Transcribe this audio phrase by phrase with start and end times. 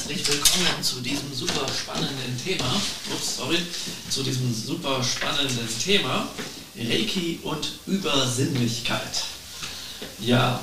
[0.00, 2.64] herzlich willkommen zu diesem super spannenden Thema.
[3.12, 3.58] Ups, sorry,
[4.08, 6.26] zu diesem super spannenden Thema
[6.74, 9.24] Reiki und Übersinnlichkeit.
[10.18, 10.58] Ja,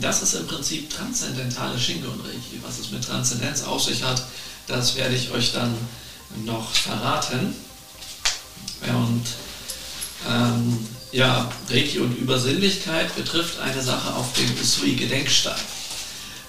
[0.00, 2.60] das ist im Prinzip transzendentale Shingo und Reiki.
[2.62, 4.24] Was es mit Transzendenz auf sich hat,
[4.66, 5.72] das werde ich euch dann
[6.44, 7.54] noch verraten.
[8.82, 9.26] Und
[10.28, 15.54] ähm, ja, Reiki und Übersinnlichkeit betrifft eine Sache auf dem Usui-Gedenkstein.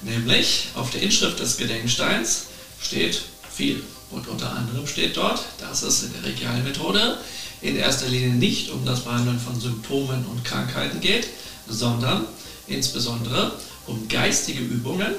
[0.02, 2.44] Nämlich auf der Inschrift des Gedenksteins
[2.82, 3.22] steht
[3.52, 3.84] viel.
[4.12, 7.18] Und unter anderem steht dort, dass es in der Regialmethode
[7.62, 11.28] in erster Linie nicht um das Behandeln von Symptomen und Krankheiten geht,
[11.68, 12.26] sondern
[12.68, 13.52] insbesondere
[13.88, 15.14] um geistige Übungen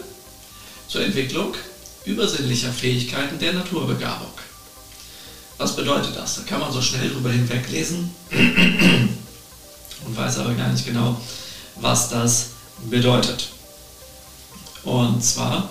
[0.88, 1.54] zur Entwicklung
[2.04, 4.32] übersinnlicher Fähigkeiten der Naturbegabung.
[5.58, 6.36] Was bedeutet das?
[6.36, 8.10] Da kann man so schnell drüber hinweglesen
[10.06, 11.20] und weiß aber gar nicht genau,
[11.76, 12.50] was das
[12.88, 13.48] bedeutet.
[14.84, 15.68] Und zwar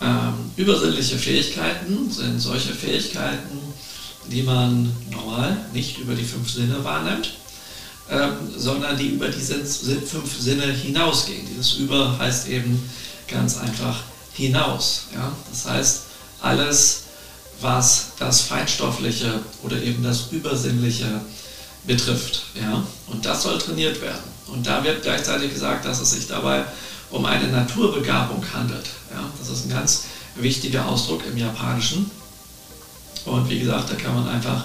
[0.00, 3.58] ähm, übersinnliche Fähigkeiten sind solche Fähigkeiten,
[4.30, 7.34] die man normal nicht über die fünf Sinne wahrnimmt,
[8.10, 11.46] ähm, sondern die über diese fünf Sinne hinausgehen.
[11.46, 12.82] Dieses Über heißt eben
[13.28, 14.00] ganz einfach
[14.34, 15.04] hinaus.
[15.14, 15.32] Ja?
[15.50, 16.00] Das heißt,
[16.40, 17.04] alles,
[17.60, 21.20] was das Feinstoffliche oder eben das Übersinnliche
[21.84, 22.42] betrifft.
[22.60, 22.82] Ja?
[23.06, 24.22] Und das soll trainiert werden.
[24.48, 26.64] Und da wird gleichzeitig gesagt, dass es sich dabei
[27.12, 28.86] um eine Naturbegabung handelt.
[29.12, 29.22] Ja?
[29.38, 32.10] Das ist ein ganz wichtiger Ausdruck im Japanischen.
[33.24, 34.64] Und wie gesagt, da kann man einfach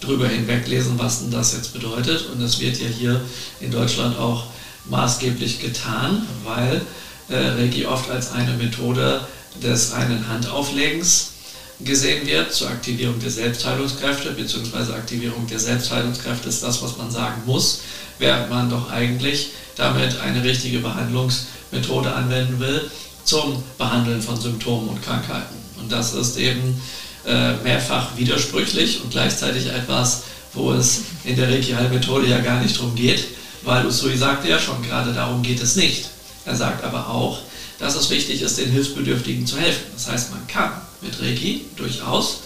[0.00, 2.26] drüber hinweglesen, was denn das jetzt bedeutet.
[2.30, 3.20] Und das wird ja hier
[3.60, 4.44] in Deutschland auch
[4.84, 6.82] maßgeblich getan, weil
[7.28, 9.26] äh, Reiki oft als eine Methode
[9.62, 11.32] des reinen Handauflegens
[11.80, 17.42] gesehen wird zur Aktivierung der Selbstheilungskräfte, beziehungsweise Aktivierung der Selbstheilungskräfte ist das, was man sagen
[17.44, 17.80] muss,
[18.18, 22.90] während man doch eigentlich damit eine richtige Behandlungsmethode anwenden will
[23.24, 25.54] zum Behandeln von Symptomen und Krankheiten.
[25.78, 26.80] Und das ist eben
[27.26, 30.22] äh, mehrfach widersprüchlich und gleichzeitig etwas,
[30.54, 33.24] wo es in der Reiki-Heilmethode ja gar nicht darum geht,
[33.62, 36.08] weil Usui sagte ja schon, gerade darum geht es nicht.
[36.44, 37.40] Er sagt aber auch,
[37.78, 39.82] dass es wichtig ist, den Hilfsbedürftigen zu helfen.
[39.94, 40.70] Das heißt, man kann
[41.02, 42.40] mit Reiki durchaus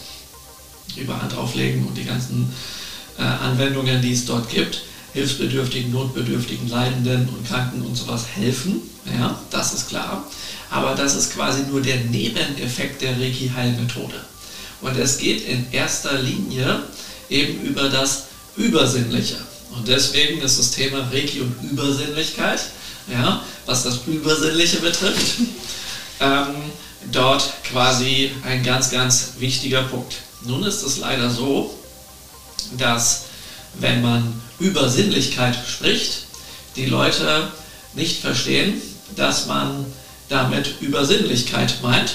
[0.96, 2.52] über Hand auflegen und die ganzen
[3.18, 4.82] äh, Anwendungen, die es dort gibt,
[5.12, 8.80] Hilfsbedürftigen, Notbedürftigen, Leidenden und Kranken und sowas helfen.
[9.18, 10.24] Ja, das ist klar.
[10.70, 14.14] Aber das ist quasi nur der Nebeneffekt der Reiki-Heilmethode.
[14.80, 16.84] Und es geht in erster Linie
[17.28, 18.24] eben über das
[18.56, 19.36] Übersinnliche.
[19.76, 22.60] Und deswegen ist das Thema Reiki und Übersinnlichkeit,
[23.12, 25.38] ja, was das Übersinnliche betrifft,
[26.20, 26.54] ähm,
[27.12, 30.14] dort quasi ein ganz, ganz wichtiger Punkt.
[30.42, 31.74] Nun ist es leider so,
[32.78, 33.24] dass
[33.78, 36.24] wenn man über Sinnlichkeit spricht,
[36.76, 37.50] die Leute
[37.94, 38.80] nicht verstehen,
[39.16, 39.84] dass man
[40.28, 42.14] damit Übersinnlichkeit meint,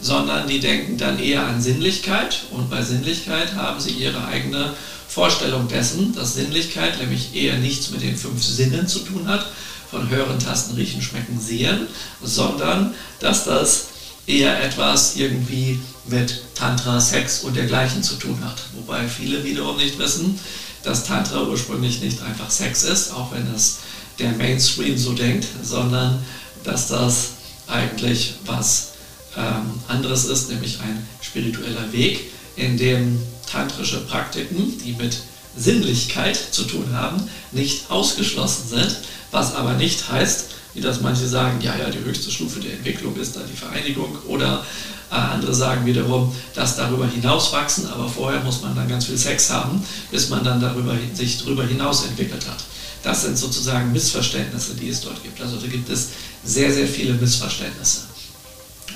[0.00, 4.72] sondern die denken dann eher an Sinnlichkeit und bei Sinnlichkeit haben sie ihre eigene
[5.08, 9.46] Vorstellung dessen, dass Sinnlichkeit nämlich eher nichts mit den fünf Sinnen zu tun hat,
[9.90, 11.86] von Hören, Tasten, Riechen, Schmecken, Sehen,
[12.22, 13.86] sondern dass das
[14.26, 18.62] eher etwas irgendwie mit Tantra, Sex und dergleichen zu tun hat.
[18.74, 20.38] Wobei viele wiederum nicht wissen,
[20.82, 23.78] dass Tantra ursprünglich nicht einfach Sex ist, auch wenn das
[24.18, 26.24] der Mainstream so denkt, sondern
[26.64, 27.30] dass das
[27.66, 28.92] eigentlich was
[29.36, 33.20] ähm, anderes ist, nämlich ein spiritueller Weg, in dem
[33.50, 35.18] tantrische Praktiken, die mit
[35.56, 37.22] Sinnlichkeit zu tun haben,
[37.52, 38.96] nicht ausgeschlossen sind,
[39.30, 43.16] was aber nicht heißt, wie das manche sagen, ja, ja, die höchste Stufe der Entwicklung
[43.16, 44.64] ist da die Vereinigung oder
[45.10, 49.50] andere sagen wiederum, dass darüber hinaus wachsen, aber vorher muss man dann ganz viel Sex
[49.50, 52.64] haben, bis man dann darüber, sich darüber hinaus entwickelt hat.
[53.02, 55.40] Das sind sozusagen Missverständnisse, die es dort gibt.
[55.40, 56.08] Also da gibt es
[56.44, 58.00] sehr, sehr viele Missverständnisse.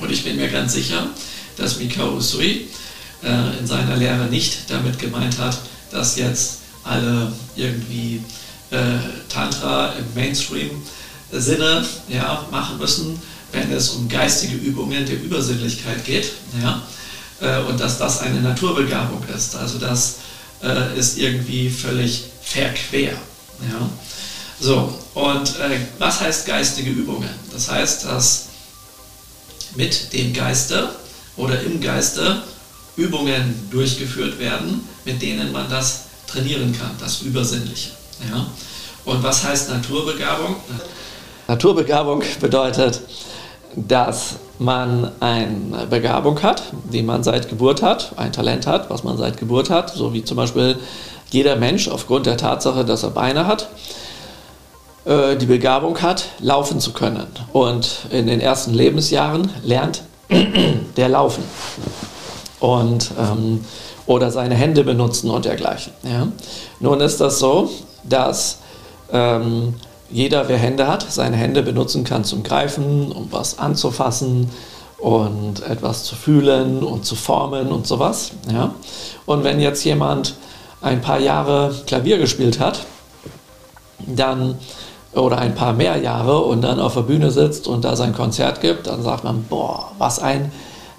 [0.00, 1.06] Und ich bin mir ganz sicher,
[1.56, 2.69] dass Mikao Usui
[3.22, 5.59] äh, in seiner Lehre nicht damit gemeint hat,
[5.92, 8.22] dass jetzt alle irgendwie
[8.71, 8.98] äh,
[9.28, 13.21] Tantra im Mainstream-Sinne ja, machen müssen,
[13.53, 16.33] wenn es um geistige Übungen der Übersinnlichkeit geht.
[16.63, 16.83] Ja,
[17.41, 19.57] äh, und dass das eine Naturbegabung ist.
[19.57, 20.16] Also das
[20.63, 23.13] äh, ist irgendwie völlig verquer.
[23.13, 23.91] Ja.
[24.60, 27.30] So, und äh, was heißt geistige Übungen?
[27.53, 28.47] Das heißt, dass
[29.74, 30.91] mit dem Geiste
[31.36, 32.42] oder im Geiste
[32.97, 37.91] Übungen durchgeführt werden, mit denen man das trainieren kann, das Übersinnliche.
[38.30, 38.47] Ja?
[39.04, 40.57] Und was heißt Naturbegabung?
[41.48, 43.01] Naturbegabung bedeutet,
[43.75, 49.17] dass man eine Begabung hat, die man seit Geburt hat, ein Talent hat, was man
[49.17, 50.77] seit Geburt hat, so wie zum Beispiel
[51.31, 53.69] jeder Mensch aufgrund der Tatsache, dass er Beine hat,
[55.05, 57.27] äh, die Begabung hat, laufen zu können.
[57.53, 60.03] Und in den ersten Lebensjahren lernt
[60.97, 61.45] der Laufen
[62.61, 63.65] und ähm,
[64.07, 65.93] oder seine Hände benutzen und dergleichen.
[66.03, 66.28] Ja?
[66.81, 67.71] Nun ist das so,
[68.05, 68.59] dass
[69.13, 69.75] ähm,
[70.10, 74.51] jeder, wer Hände hat, seine Hände benutzen kann zum Greifen, um was anzufassen
[74.98, 78.33] und etwas zu fühlen und zu formen und sowas.
[78.53, 78.74] Ja?
[79.27, 80.34] Und wenn jetzt jemand
[80.83, 82.84] ein paar Jahre Klavier gespielt hat,
[83.98, 84.57] dann
[85.12, 88.60] oder ein paar mehr Jahre und dann auf der Bühne sitzt und da sein Konzert
[88.60, 90.53] gibt, dann sagt man, boah, was ein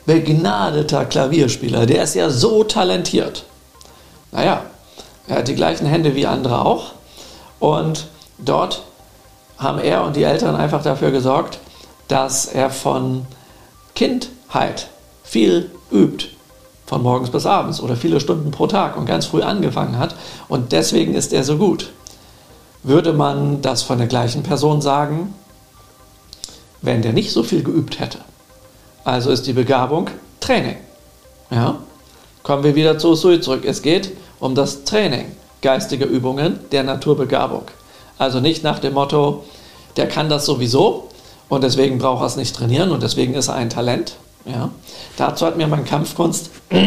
[0.05, 3.45] begnadeter Klavierspieler, der ist ja so talentiert.
[4.31, 4.63] Naja,
[5.27, 6.91] er hat die gleichen Hände wie andere auch
[7.59, 8.83] und dort
[9.61, 11.59] haben er und die Eltern einfach dafür gesorgt,
[12.07, 13.25] dass er von
[13.95, 14.87] Kindheit
[15.23, 16.27] viel übt,
[16.85, 20.15] von morgens bis abends oder viele Stunden pro Tag und ganz früh angefangen hat
[20.49, 21.91] und deswegen ist er so gut.
[22.83, 25.33] Würde man das von der gleichen Person sagen,
[26.81, 28.17] wenn der nicht so viel geübt hätte?
[29.03, 30.09] Also ist die Begabung
[30.39, 30.77] Training.
[31.51, 31.77] Ja?
[32.43, 33.63] Kommen wir wieder zu Usui zurück.
[33.65, 35.25] Es geht um das Training
[35.61, 37.65] geistige Übungen der Naturbegabung.
[38.21, 39.43] Also nicht nach dem Motto,
[39.97, 41.09] der kann das sowieso
[41.49, 44.17] und deswegen braucht er es nicht trainieren und deswegen ist er ein Talent.
[44.45, 44.69] Ja?
[45.17, 46.51] Dazu hat mir mein Kampfkunst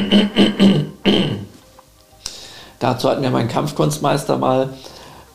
[2.78, 4.74] dazu hat mir mein Kampfkunstmeister mal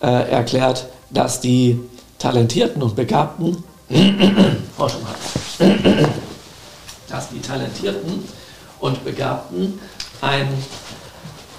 [0.01, 1.81] äh, erklärt, dass die
[2.17, 3.61] Talentierten und Begabten,
[7.09, 8.23] dass die Talentierten
[8.79, 9.77] und Begabten
[10.21, 10.47] ein,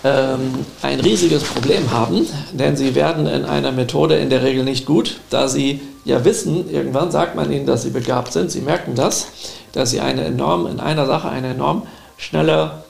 [0.05, 4.87] ähm, ein riesiges Problem haben, denn sie werden in einer Methode in der Regel nicht
[4.87, 8.95] gut, da sie ja wissen, irgendwann sagt man ihnen, dass sie begabt sind, sie merken
[8.95, 9.29] das,
[9.73, 11.87] dass sie eine enorm, in einer Sache eine enorm
[12.17, 12.85] schnelle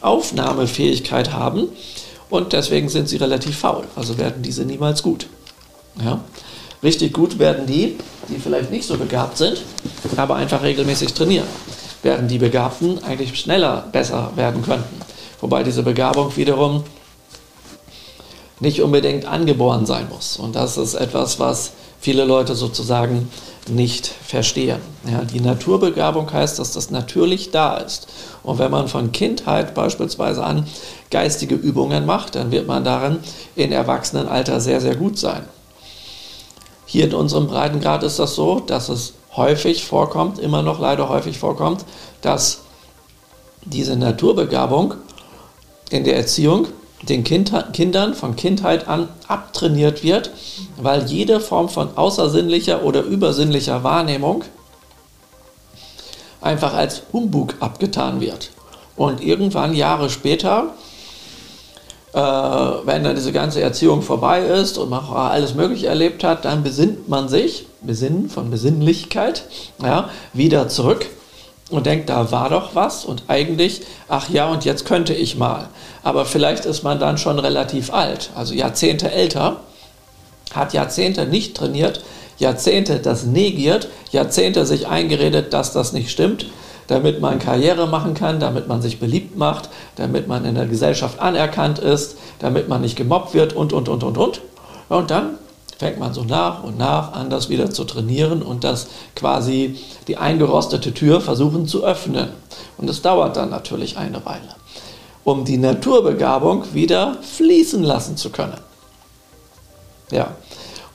[0.00, 1.68] Aufnahmefähigkeit haben
[2.30, 5.26] und deswegen sind sie relativ faul, also werden diese niemals gut.
[6.02, 6.20] Ja?
[6.82, 7.96] Richtig gut werden die,
[8.28, 9.62] die vielleicht nicht so begabt sind,
[10.16, 11.46] aber einfach regelmäßig trainieren.
[12.02, 15.00] Während die Begabten eigentlich schneller besser werden könnten.
[15.40, 16.84] Wobei diese Begabung wiederum
[18.60, 20.36] nicht unbedingt angeboren sein muss.
[20.36, 23.30] Und das ist etwas, was viele Leute sozusagen
[23.68, 24.80] nicht verstehen.
[25.10, 28.08] Ja, die Naturbegabung heißt, dass das natürlich da ist.
[28.42, 30.66] Und wenn man von Kindheit beispielsweise an
[31.10, 33.18] geistige Übungen macht, dann wird man darin
[33.56, 35.44] in Erwachsenenalter sehr, sehr gut sein.
[36.84, 41.38] Hier in unserem Breitengrad ist das so, dass es häufig vorkommt, immer noch leider häufig
[41.38, 41.84] vorkommt,
[42.20, 42.60] dass
[43.64, 44.94] diese Naturbegabung
[45.90, 46.68] in der Erziehung
[47.08, 50.30] den kind Kindern von Kindheit an abtrainiert wird,
[50.76, 54.44] weil jede Form von außersinnlicher oder übersinnlicher Wahrnehmung
[56.40, 58.50] einfach als Humbug abgetan wird.
[58.96, 60.74] Und irgendwann Jahre später,
[62.12, 66.62] äh, wenn dann diese ganze Erziehung vorbei ist und man alles Mögliche erlebt hat, dann
[66.62, 69.44] besinnt man sich, Besinnen von Besinnlichkeit,
[69.82, 71.06] ja, wieder zurück
[71.70, 75.68] und denkt, da war doch was und eigentlich, ach ja, und jetzt könnte ich mal.
[76.02, 79.60] Aber vielleicht ist man dann schon relativ alt, also Jahrzehnte älter,
[80.54, 82.02] hat Jahrzehnte nicht trainiert,
[82.38, 86.46] Jahrzehnte das negiert, Jahrzehnte sich eingeredet, dass das nicht stimmt,
[86.86, 91.18] damit man Karriere machen kann, damit man sich beliebt macht, damit man in der Gesellschaft
[91.20, 94.40] anerkannt ist, damit man nicht gemobbt wird und, und, und, und, und.
[94.88, 95.38] Und dann
[95.78, 98.86] fängt man so nach und nach an, das wieder zu trainieren und das
[99.16, 99.78] quasi
[100.08, 102.28] die eingerostete Tür versuchen zu öffnen.
[102.78, 104.54] Und es dauert dann natürlich eine Weile,
[105.24, 108.60] um die Naturbegabung wieder fließen lassen zu können.
[110.10, 110.36] Ja,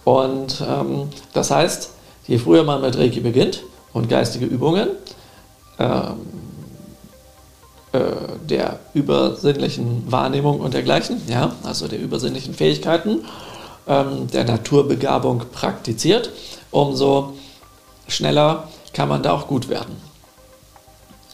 [0.04, 1.92] und ähm, das heißt,
[2.28, 3.64] je früher man mit Reiki beginnt
[3.94, 4.90] und geistige Übungen
[5.78, 6.16] ähm,
[7.92, 8.00] äh,
[8.48, 13.26] der übersinnlichen Wahrnehmung und dergleichen, ja, also der übersinnlichen Fähigkeiten,
[13.90, 16.32] ähm, der Naturbegabung praktiziert,
[16.72, 17.34] umso
[18.08, 19.98] schneller kann man da auch gut werden.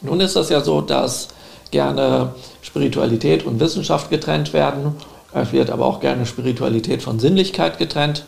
[0.02, 1.28] Nun ist das ja so, dass
[1.70, 4.96] gerne Spiritualität und Wissenschaft getrennt werden.
[5.32, 8.24] Es wird aber auch gerne Spiritualität von Sinnlichkeit getrennt.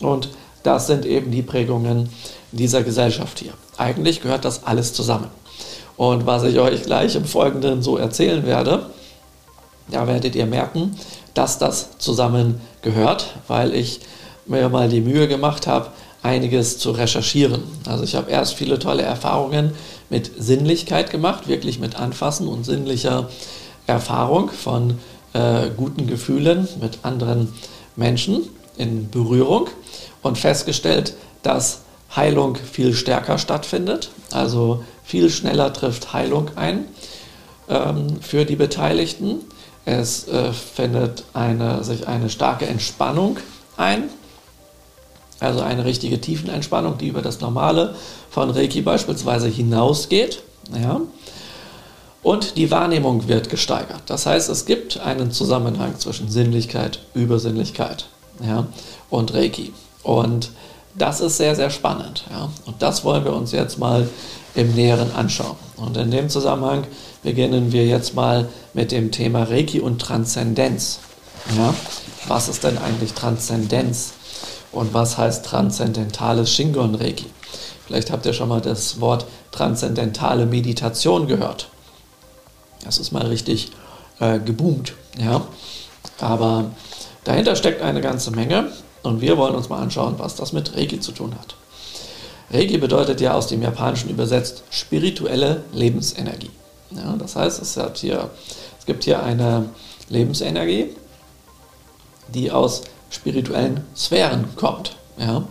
[0.00, 0.28] Und
[0.62, 2.08] das sind eben die Prägungen
[2.52, 3.52] dieser Gesellschaft hier.
[3.76, 5.28] Eigentlich gehört das alles zusammen.
[5.96, 8.86] Und was ich euch gleich im Folgenden so erzählen werde,
[9.88, 10.96] da werdet ihr merken,
[11.34, 11.98] dass das
[12.84, 14.00] zusammengehört, weil ich
[14.46, 15.88] mir mal die Mühe gemacht habe,
[16.22, 17.62] einiges zu recherchieren.
[17.86, 19.72] Also ich habe erst viele tolle Erfahrungen
[20.10, 23.28] mit Sinnlichkeit gemacht, wirklich mit Anfassen und sinnlicher
[23.86, 24.98] Erfahrung von
[25.32, 27.52] äh, guten Gefühlen mit anderen
[27.96, 28.42] Menschen
[28.76, 29.68] in Berührung
[30.22, 31.80] und festgestellt, dass
[32.14, 36.84] Heilung viel stärker stattfindet, also viel schneller trifft Heilung ein
[37.68, 39.40] ähm, für die Beteiligten.
[39.84, 43.38] Es äh, findet eine, sich eine starke Entspannung
[43.76, 44.04] ein,
[45.40, 47.94] also eine richtige Tiefenentspannung, die über das Normale
[48.30, 50.42] von Reiki beispielsweise hinausgeht.
[50.72, 51.00] Ja?
[52.22, 54.02] Und die Wahrnehmung wird gesteigert.
[54.06, 58.06] Das heißt, es gibt einen Zusammenhang zwischen Sinnlichkeit, Übersinnlichkeit
[58.42, 58.66] ja,
[59.10, 59.74] und Reiki.
[60.02, 60.50] Und
[60.94, 62.24] das ist sehr, sehr spannend.
[62.30, 62.48] Ja.
[62.64, 64.08] Und das wollen wir uns jetzt mal
[64.54, 65.56] im Näheren anschauen.
[65.76, 66.84] Und in dem Zusammenhang
[67.24, 71.00] beginnen wir jetzt mal mit dem Thema Reiki und Transzendenz.
[71.56, 71.74] Ja.
[72.28, 74.12] Was ist denn eigentlich Transzendenz?
[74.70, 77.26] Und was heißt transzendentales Shingon Reiki?
[77.86, 81.68] Vielleicht habt ihr schon mal das Wort transzendentale Meditation gehört.
[82.84, 83.72] Das ist mal richtig
[84.20, 84.94] äh, geboomt.
[85.18, 85.46] Ja?
[86.20, 86.70] Aber
[87.24, 88.70] dahinter steckt eine ganze Menge
[89.02, 91.54] und wir wollen uns mal anschauen, was das mit Reiki zu tun hat.
[92.50, 96.50] Reiki bedeutet ja aus dem Japanischen übersetzt spirituelle Lebensenergie.
[96.96, 98.30] Ja, das heißt, es, hat hier,
[98.78, 99.68] es gibt hier eine
[100.08, 100.90] Lebensenergie,
[102.28, 104.96] die aus spirituellen Sphären kommt.
[105.18, 105.44] Ja?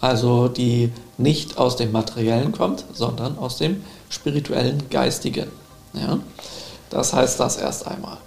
[0.00, 5.50] Also die nicht aus dem Materiellen kommt, sondern aus dem spirituellen Geistigen.
[5.94, 6.18] Ja?
[6.90, 8.18] Das heißt das erst einmal.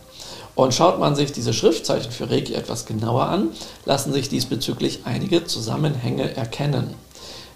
[0.56, 3.50] Und schaut man sich diese Schriftzeichen für Reiki etwas genauer an,
[3.84, 6.94] lassen sich diesbezüglich einige Zusammenhänge erkennen.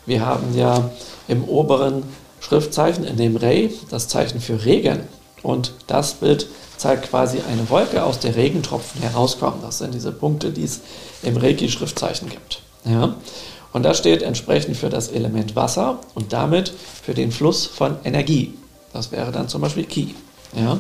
[0.06, 0.90] Wir haben ja
[1.28, 2.04] im oberen
[2.40, 5.02] Schriftzeichen in dem Rei das Zeichen für Regen
[5.44, 9.60] und das Bild zeigt quasi eine Wolke, aus der Regentropfen herauskommen.
[9.62, 10.82] Das sind diese Punkte, die es
[11.24, 12.62] im Reiki-Schriftzeichen gibt.
[12.86, 13.16] Ja?
[13.74, 16.70] Und das steht entsprechend für das Element Wasser und damit
[17.04, 18.54] für den Fluss von Energie.
[18.94, 20.16] Das wäre dann zum Beispiel Ki.
[20.56, 20.80] Ja?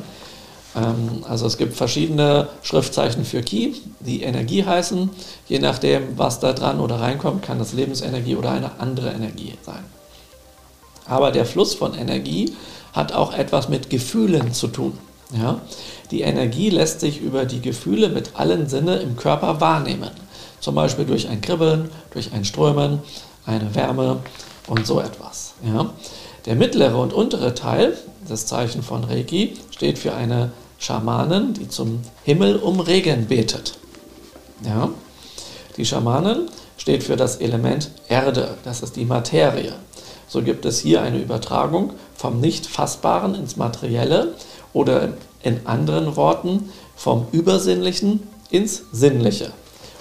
[0.76, 5.10] Ähm, also es gibt verschiedene Schriftzeichen für Ki, die Energie heißen.
[5.48, 9.84] Je nachdem, was da dran oder reinkommt, kann das Lebensenergie oder eine andere Energie sein.
[11.10, 12.54] Aber der Fluss von Energie
[12.94, 14.98] hat auch etwas mit Gefühlen zu tun.
[15.34, 15.60] Ja?
[16.12, 20.12] Die Energie lässt sich über die Gefühle mit allen Sinne im Körper wahrnehmen.
[20.60, 23.00] Zum Beispiel durch ein Kribbeln, durch ein Strömen,
[23.46, 24.20] eine Wärme
[24.68, 25.54] und so etwas.
[25.64, 25.92] Ja?
[26.46, 27.98] Der mittlere und untere Teil,
[28.28, 33.78] das Zeichen von Reiki, steht für eine Schamanin, die zum Himmel um Regen betet.
[34.64, 34.90] Ja?
[35.78, 39.74] Die Schamanin steht für das Element Erde, das ist die Materie.
[40.30, 44.36] So gibt es hier eine Übertragung vom Nicht-Fassbaren ins Materielle
[44.74, 45.10] oder
[45.42, 48.22] in anderen Worten vom Übersinnlichen
[48.52, 49.52] ins Sinnliche.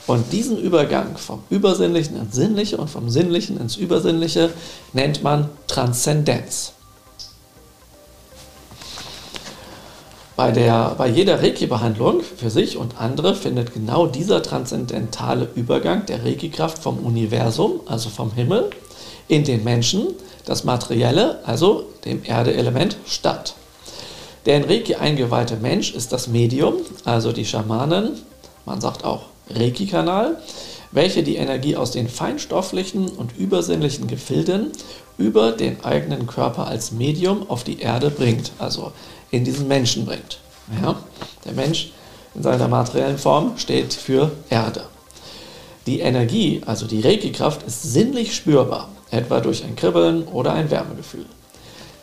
[0.07, 4.51] Und diesen Übergang vom Übersinnlichen ins Sinnliche und vom Sinnlichen ins Übersinnliche
[4.93, 6.73] nennt man Transzendenz.
[10.37, 16.25] Bei, der, bei jeder Reiki-Behandlung für sich und andere findet genau dieser transzendentale Übergang der
[16.25, 18.71] Reiki-Kraft vom Universum, also vom Himmel,
[19.29, 20.09] in den Menschen,
[20.45, 23.55] das Materielle, also dem Erdeelement, statt.
[24.47, 28.19] Der in Reiki eingeweihte Mensch ist das Medium, also die Schamanen,
[28.65, 30.39] man sagt auch Reiki-Kanal,
[30.91, 34.73] welche die Energie aus den feinstofflichen und übersinnlichen Gefilden
[35.19, 38.93] über den eigenen Körper als Medium auf die Erde bringt, also
[39.31, 40.39] in diesen Menschen bringt.
[40.83, 40.97] Ja?
[41.45, 41.93] Der Mensch
[42.35, 44.85] in seiner materiellen Form steht für Erde.
[45.87, 51.27] Die Energie, also die Reiki-Kraft, ist sinnlich spürbar, etwa durch ein Kribbeln oder ein Wärmegefühl.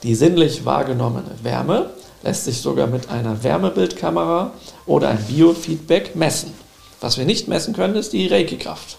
[0.04, 1.90] Die sinnlich wahrgenommene Wärme
[2.24, 4.52] lässt sich sogar mit einer Wärmebildkamera
[4.86, 6.54] oder ein Biofeedback messen.
[7.02, 8.98] Was wir nicht messen können, ist die Reiki-Kraft.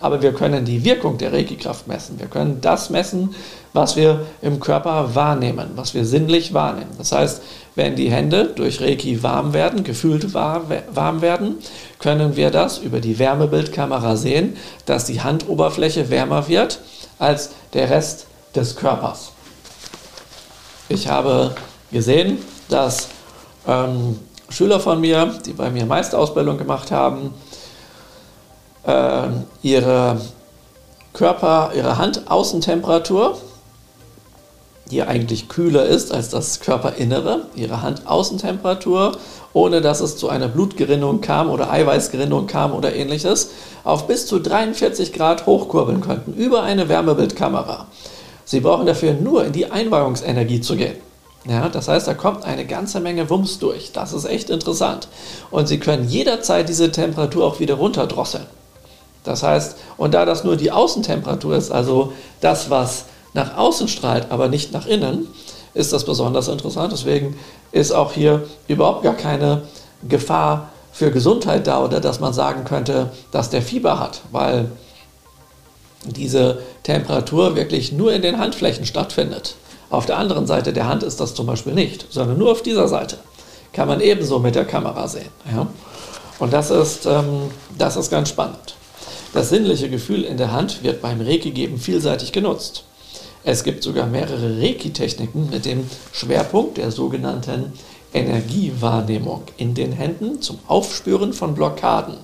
[0.00, 2.18] Aber wir können die Wirkung der Reiki-Kraft messen.
[2.18, 3.34] Wir können das messen,
[3.72, 6.90] was wir im Körper wahrnehmen, was wir sinnlich wahrnehmen.
[6.98, 7.40] Das heißt,
[7.76, 11.58] wenn die Hände durch Reiki warm werden, gefühlt warm werden,
[11.98, 14.56] können wir das über die Wärmebildkamera sehen,
[14.86, 16.80] dass die Handoberfläche wärmer wird
[17.22, 19.30] als der Rest des Körpers.
[20.88, 21.54] Ich habe
[21.92, 22.38] gesehen,
[22.68, 23.08] dass
[23.66, 27.32] ähm, Schüler von mir, die bei mir Meisterausbildung gemacht haben,
[28.84, 29.28] äh,
[29.62, 30.20] ihre
[31.12, 33.38] Körper, ihre Handaußentemperatur,
[34.92, 39.12] die eigentlich kühler ist als das Körperinnere, ihre Handaußentemperatur,
[39.54, 43.50] ohne dass es zu einer Blutgerinnung kam oder Eiweißgerinnung kam oder ähnliches,
[43.84, 47.86] auf bis zu 43 Grad hochkurbeln könnten über eine Wärmebildkamera.
[48.44, 50.96] Sie brauchen dafür nur in die Einweihungsenergie zu gehen.
[51.48, 53.92] Ja, das heißt, da kommt eine ganze Menge Wumms durch.
[53.92, 55.08] Das ist echt interessant.
[55.50, 58.46] Und Sie können jederzeit diese Temperatur auch wieder runterdrosseln.
[59.24, 64.30] Das heißt, und da das nur die Außentemperatur ist, also das, was nach außen strahlt,
[64.30, 65.26] aber nicht nach innen,
[65.74, 66.92] ist das besonders interessant.
[66.92, 67.36] Deswegen
[67.70, 69.62] ist auch hier überhaupt gar keine
[70.08, 74.70] Gefahr für Gesundheit da oder dass man sagen könnte, dass der Fieber hat, weil
[76.04, 79.54] diese Temperatur wirklich nur in den Handflächen stattfindet.
[79.88, 82.88] Auf der anderen Seite der Hand ist das zum Beispiel nicht, sondern nur auf dieser
[82.88, 83.18] Seite.
[83.72, 85.30] Kann man ebenso mit der Kamera sehen.
[85.54, 85.66] Ja?
[86.38, 88.74] Und das ist, ähm, das ist ganz spannend.
[89.32, 92.84] Das sinnliche Gefühl in der Hand wird beim Reiki-Geben vielseitig genutzt.
[93.44, 97.72] Es gibt sogar mehrere Reiki-Techniken mit dem Schwerpunkt der sogenannten
[98.14, 102.18] Energiewahrnehmung in den Händen zum Aufspüren von Blockaden,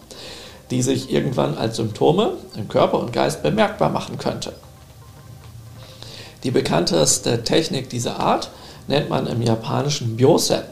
[0.70, 4.52] die sich irgendwann als Symptome im Körper und Geist bemerkbar machen könnte.
[6.44, 8.50] Die bekannteste Technik dieser Art
[8.87, 10.62] nennt man im japanischen Byosen.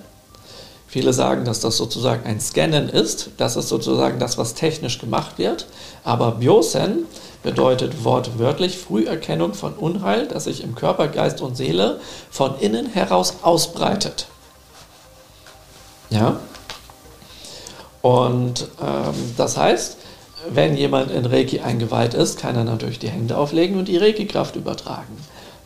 [0.87, 3.31] Viele sagen, dass das sozusagen ein Scannen ist.
[3.37, 5.67] Das ist sozusagen das, was technisch gemacht wird.
[6.05, 7.07] Aber Byosen
[7.47, 13.37] bedeutet wortwörtlich Früherkennung von Unheil, das sich im Körper, Geist und Seele von innen heraus
[13.43, 14.27] ausbreitet.
[16.11, 16.41] Ja?
[18.03, 19.97] Und ähm, das heißt,
[20.51, 24.57] wenn jemand in Reiki eingeweiht ist, kann er natürlich die Hände auflegen und die Reiki-Kraft
[24.57, 25.17] übertragen.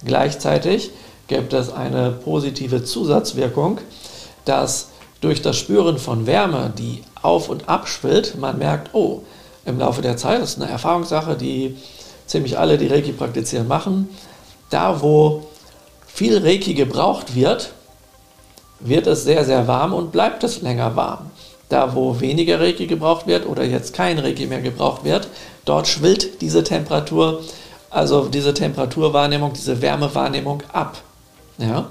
[0.04, 0.90] Gleichzeitig
[1.28, 3.78] gibt es eine positive Zusatzwirkung,
[4.44, 4.88] dass
[5.22, 9.22] durch das Spüren von Wärme, die auf und ab schwillt, man merkt, oh,
[9.64, 11.76] im Laufe der Zeit, das ist eine Erfahrungssache, die
[12.26, 14.08] ziemlich alle, die Reiki praktizieren, machen,
[14.70, 15.46] da wo
[16.06, 17.72] viel Reiki gebraucht wird,
[18.80, 21.30] wird es sehr, sehr warm und bleibt es länger warm.
[21.68, 25.28] Da wo weniger Reiki gebraucht wird oder jetzt kein Reiki mehr gebraucht wird,
[25.64, 27.42] dort schwillt diese Temperatur,
[27.90, 30.98] also diese Temperaturwahrnehmung, diese Wärmewahrnehmung ab.
[31.58, 31.88] Ja?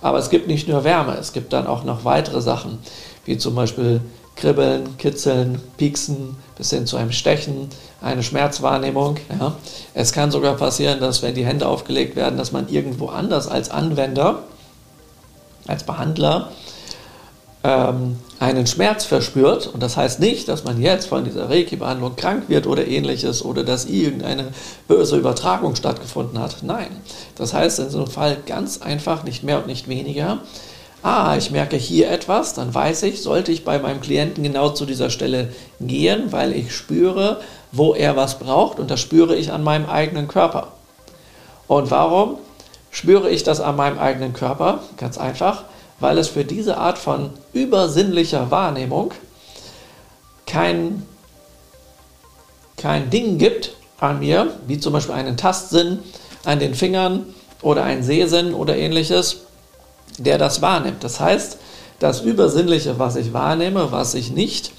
[0.00, 2.78] Aber es gibt nicht nur Wärme, es gibt dann auch noch weitere Sachen,
[3.24, 4.00] wie zum Beispiel
[4.40, 7.68] Kribbeln, Kitzeln, Pieksen bis hin zu einem Stechen,
[8.00, 9.18] eine Schmerzwahrnehmung.
[9.38, 9.54] Ja.
[9.94, 13.70] Es kann sogar passieren, dass wenn die Hände aufgelegt werden, dass man irgendwo anders als
[13.70, 14.42] Anwender,
[15.66, 16.50] als Behandler
[17.62, 19.66] ähm, einen Schmerz verspürt.
[19.66, 23.64] Und das heißt nicht, dass man jetzt von dieser Reiki-Behandlung krank wird oder ähnliches oder
[23.64, 24.48] dass irgendeine
[24.88, 26.62] böse Übertragung stattgefunden hat.
[26.62, 26.88] Nein,
[27.34, 30.40] das heißt in so einem Fall ganz einfach, nicht mehr und nicht weniger.
[31.02, 34.84] Ah, ich merke hier etwas, dann weiß ich, sollte ich bei meinem Klienten genau zu
[34.84, 35.48] dieser Stelle
[35.80, 37.40] gehen, weil ich spüre,
[37.72, 40.72] wo er was braucht und das spüre ich an meinem eigenen Körper.
[41.68, 42.36] Und warum
[42.90, 44.80] spüre ich das an meinem eigenen Körper?
[44.98, 45.64] Ganz einfach,
[46.00, 49.12] weil es für diese Art von übersinnlicher Wahrnehmung
[50.46, 51.06] kein,
[52.76, 56.00] kein Ding gibt an mir, wie zum Beispiel einen Tastsinn
[56.44, 59.42] an den Fingern oder einen Sehsinn oder ähnliches,
[60.18, 61.04] der das wahrnimmt.
[61.04, 61.58] Das heißt,
[61.98, 64.72] das Übersinnliche, was ich wahrnehme, was ich nicht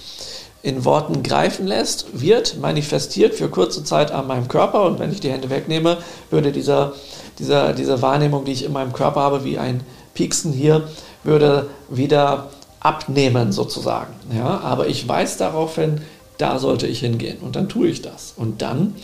[0.64, 5.20] in Worten greifen lässt, wird manifestiert für kurze Zeit an meinem Körper und wenn ich
[5.20, 5.98] die Hände wegnehme,
[6.30, 6.94] würde dieser,
[7.40, 9.82] dieser, diese Wahrnehmung, die ich in meinem Körper habe, wie ein
[10.14, 10.88] Pieksen hier,
[11.24, 14.14] würde wieder abnehmen sozusagen.
[14.36, 16.02] Ja, aber ich weiß daraufhin,
[16.38, 18.34] da sollte ich hingehen und dann tue ich das.
[18.36, 18.96] Und dann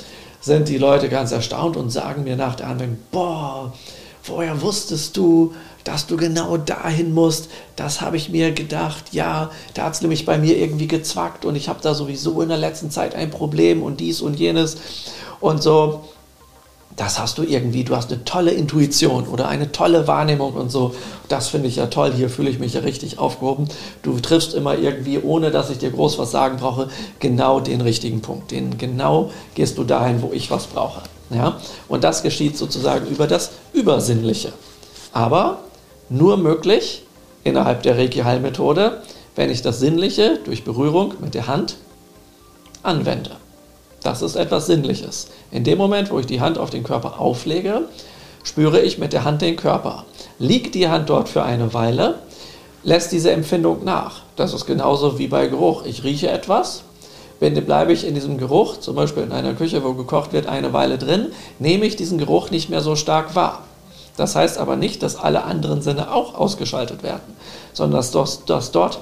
[0.42, 3.74] sind die Leute ganz erstaunt und sagen mir nach der Anwendung, boah,
[4.30, 7.50] woher wusstest du, dass du genau dahin musst?
[7.76, 11.56] Das habe ich mir gedacht, ja, da hat es nämlich bei mir irgendwie gezwackt und
[11.56, 14.78] ich habe da sowieso in der letzten Zeit ein Problem und dies und jenes
[15.40, 16.04] und so
[16.98, 20.96] das hast du irgendwie, du hast eine tolle Intuition oder eine tolle Wahrnehmung und so.
[21.30, 23.70] Das finde ich ja toll, hier fühle ich mich ja richtig aufgehoben.
[24.02, 28.22] Du triffst immer irgendwie, ohne dass ich dir groß was sagen brauche, genau den richtigen
[28.22, 28.50] Punkt.
[28.50, 31.04] Den genau gehst du dahin, wo ich was brauche.
[31.30, 31.60] Ja?
[31.88, 34.54] Und das geschieht sozusagen über das Übersinnliche.
[35.14, 35.60] Aber
[36.10, 37.04] nur möglich
[37.44, 39.02] innerhalb der Reiki-Heilmethode,
[39.36, 41.78] wenn ich das Sinnliche durch Berührung mit der Hand
[42.84, 43.32] anwende.
[44.04, 45.28] Das ist etwas Sinnliches.
[45.52, 47.82] In dem Moment, wo ich die Hand auf den Körper auflege,
[48.44, 50.06] spüre ich mit der Hand den Körper.
[50.40, 52.20] Liegt die Hand dort für eine Weile,
[52.84, 54.22] lässt diese Empfindung nach.
[54.36, 55.84] Das ist genauso wie bei Geruch.
[55.86, 56.84] Ich rieche etwas,
[57.40, 60.74] wenn bleibe ich in diesem Geruch, zum Beispiel in einer Küche, wo gekocht wird, eine
[60.74, 61.28] Weile drin,
[61.60, 63.64] nehme ich diesen Geruch nicht mehr so stark wahr.
[64.16, 67.36] Das heißt aber nicht, dass alle anderen Sinne auch ausgeschaltet werden,
[67.74, 69.00] sondern dass, dass dort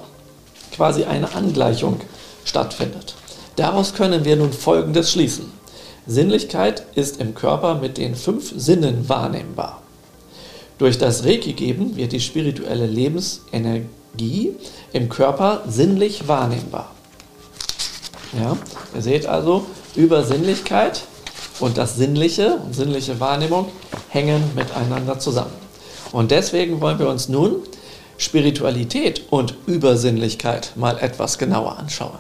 [0.74, 2.02] quasi eine Angleichung
[2.44, 3.16] stattfindet.
[3.56, 5.52] Daraus können wir nun Folgendes schließen.
[6.06, 9.82] Sinnlichkeit ist im Körper mit den fünf Sinnen wahrnehmbar.
[10.78, 14.52] Durch das Reiki-Geben wird die spirituelle Lebensenergie
[14.92, 16.95] im Körper sinnlich wahrnehmbar.
[18.40, 18.58] Ja,
[18.94, 21.04] ihr seht also, Übersinnlichkeit
[21.60, 23.68] und das Sinnliche und sinnliche Wahrnehmung
[24.10, 25.54] hängen miteinander zusammen.
[26.12, 27.58] Und deswegen wollen wir uns nun
[28.18, 32.18] Spiritualität und Übersinnlichkeit mal etwas genauer anschauen.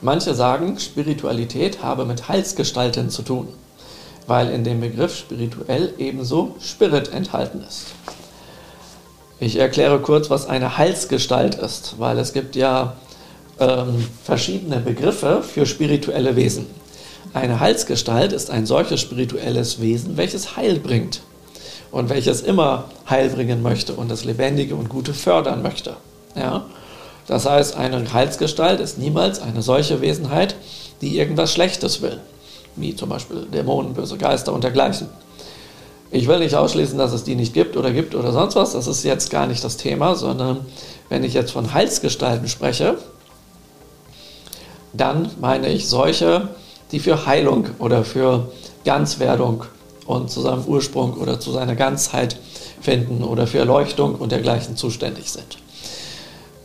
[0.00, 3.48] Manche sagen, Spiritualität habe mit Heilsgestalten zu tun,
[4.26, 7.86] weil in dem Begriff spirituell ebenso Spirit enthalten ist.
[9.38, 12.94] Ich erkläre kurz, was eine Heilsgestalt ist, weil es gibt ja
[13.62, 16.66] ähm, verschiedene Begriffe für spirituelle Wesen.
[17.32, 21.22] Eine Heilsgestalt ist ein solches spirituelles Wesen, welches Heil bringt
[21.92, 25.96] und welches immer Heil bringen möchte und das Lebendige und Gute fördern möchte.
[26.34, 26.66] Ja?
[27.26, 30.56] Das heißt, eine Heilsgestalt ist niemals eine solche Wesenheit,
[31.00, 32.20] die irgendwas Schlechtes will.
[32.74, 35.08] wie zum Beispiel Dämonen, böse Geister und dergleichen.
[36.10, 38.72] Ich will nicht ausschließen, dass es die nicht gibt oder gibt oder sonst was.
[38.72, 40.64] Das ist jetzt gar nicht das Thema, sondern
[41.10, 42.96] wenn ich jetzt von Heilsgestalten spreche,
[44.92, 46.48] dann meine ich solche,
[46.90, 48.52] die für Heilung oder für
[48.84, 49.64] Ganzwerdung
[50.06, 52.36] und zu seinem Ursprung oder zu seiner Ganzheit
[52.80, 55.58] finden oder für Erleuchtung und dergleichen zuständig sind.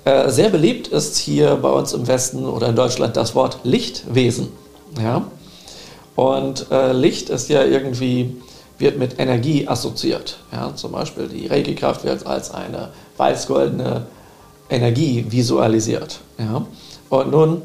[0.03, 4.49] Äh, sehr beliebt ist hier bei uns im Westen oder in Deutschland das Wort Lichtwesen.
[5.01, 5.27] Ja?
[6.15, 8.35] Und äh, Licht ist ja irgendwie,
[8.79, 10.39] wird mit Energie assoziiert.
[10.51, 10.75] Ja?
[10.75, 14.07] Zum Beispiel die Reiki-Kraft wird als eine weiß-goldene
[14.69, 16.19] Energie visualisiert.
[16.37, 16.65] Ja?
[17.09, 17.61] Und nun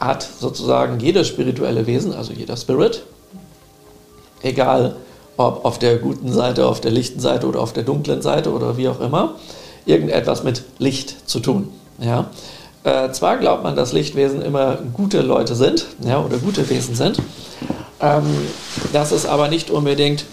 [0.00, 3.02] hat sozusagen jedes spirituelle Wesen, also jeder Spirit,
[4.42, 4.96] egal
[5.36, 8.76] ob auf der guten Seite, auf der lichten Seite oder auf der dunklen Seite oder
[8.76, 9.34] wie auch immer,
[9.86, 11.68] irgendetwas mit Licht zu tun.
[12.00, 12.30] Ja?
[12.84, 17.20] Äh, zwar glaubt man, dass Lichtwesen immer gute Leute sind ja, oder gute Wesen sind,
[18.00, 18.24] ähm,
[18.92, 20.24] das ist aber nicht unbedingt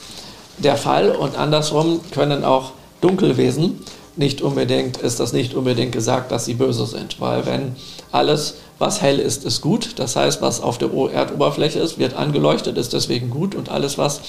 [0.57, 3.81] der Fall und andersrum können auch Dunkelwesen
[4.15, 7.75] nicht unbedingt, ist das nicht unbedingt gesagt, dass sie böse sind, weil wenn
[8.11, 9.97] alles was hell ist, ist gut.
[9.97, 13.55] Das heißt, was auf der Erdoberfläche ist, wird angeleuchtet, ist deswegen gut.
[13.55, 14.21] Und alles, was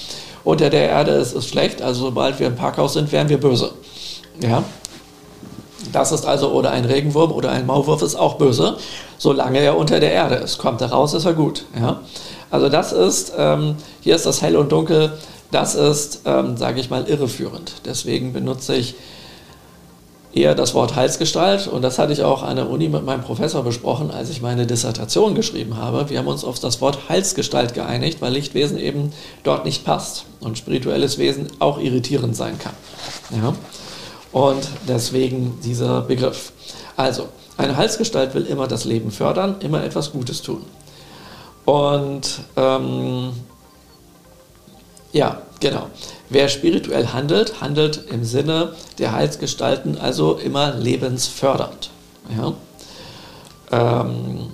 [0.44, 1.82] unter der Erde ist, ist schlecht.
[1.82, 3.72] Also sobald wir im Parkhaus sind, wären wir böse.
[4.40, 4.62] Ja?
[5.92, 8.76] Das ist also, oder ein Regenwurm oder ein Maulwurf ist auch böse,
[9.18, 10.58] solange er unter der Erde ist.
[10.58, 11.64] Kommt er raus, ist er gut.
[11.78, 12.00] Ja?
[12.50, 15.12] Also das ist, ähm, hier ist das Hell und Dunkel,
[15.50, 17.72] das ist, ähm, sage ich mal, irreführend.
[17.84, 18.94] Deswegen benutze ich
[20.36, 23.64] eher das Wort Heilsgestalt und das hatte ich auch an der Uni mit meinem Professor
[23.64, 26.10] besprochen, als ich meine Dissertation geschrieben habe.
[26.10, 29.12] Wir haben uns auf das Wort Heilsgestalt geeinigt, weil Lichtwesen eben
[29.44, 32.74] dort nicht passt und spirituelles Wesen auch irritierend sein kann.
[33.34, 33.54] Ja?
[34.30, 36.52] Und deswegen dieser Begriff.
[36.96, 40.62] Also, eine Heilsgestalt will immer das Leben fördern, immer etwas Gutes tun.
[41.64, 43.32] Und ähm,
[45.12, 45.86] ja, genau.
[46.28, 51.90] Wer spirituell handelt, handelt im Sinne der Heilsgestalten, also immer lebensfördernd.
[52.36, 52.54] Ja?
[53.70, 54.48] Ähm,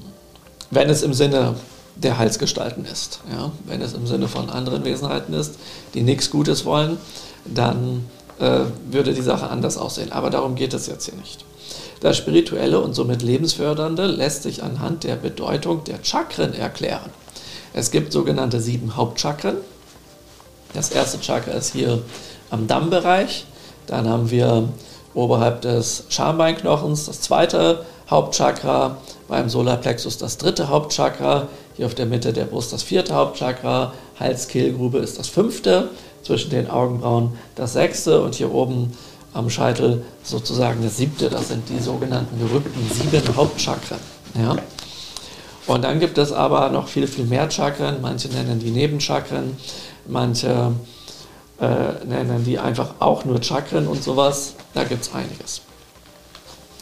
[0.71, 1.55] wenn es im Sinne
[1.97, 3.21] der Heilsgestalten ist.
[3.31, 3.53] Ja?
[3.65, 5.55] Wenn es im Sinne von anderen Wesenheiten ist,
[5.95, 6.99] die nichts Gutes wollen,
[7.45, 8.05] dann
[8.39, 10.13] äh, würde die Sache anders aussehen.
[10.13, 11.45] Aber darum geht es jetzt hier nicht.
[12.01, 17.11] Das Spirituelle und somit Lebensfördernde lässt sich anhand der Bedeutung der Chakren erklären.
[17.75, 19.57] Es gibt sogenannte sieben Hauptchakren.
[20.75, 22.03] Das erste Chakra ist hier
[22.51, 23.45] am Dammbereich.
[23.87, 24.69] Dann haben wir
[25.15, 32.33] oberhalb des Schambeinknochens das zweite Hauptchakra, beim Solarplexus das dritte Hauptchakra, hier auf der Mitte
[32.33, 35.89] der Brust das vierte Hauptchakra, Hals-Kehlgrube ist das fünfte,
[36.23, 38.93] zwischen den Augenbrauen das sechste und hier oben
[39.35, 41.31] am Scheitel sozusagen das siebte.
[41.31, 43.99] Das sind die sogenannten gerückten sieben Hauptchakren.
[44.39, 44.57] Ja?
[45.67, 49.57] Und dann gibt es aber noch viel, viel mehr Chakren, manche nennen die Nebenchakren.
[50.07, 50.73] Manche
[51.61, 54.55] äh, nennen die einfach auch nur Chakren und sowas.
[54.75, 55.63] Da gibt es einiges.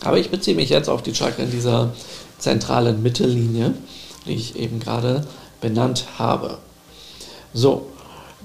[0.03, 1.93] Aber ich beziehe mich jetzt auf die Chakren dieser
[2.39, 3.75] zentralen Mittellinie,
[4.27, 5.27] die ich eben gerade
[5.61, 6.59] benannt habe.
[7.53, 7.87] So,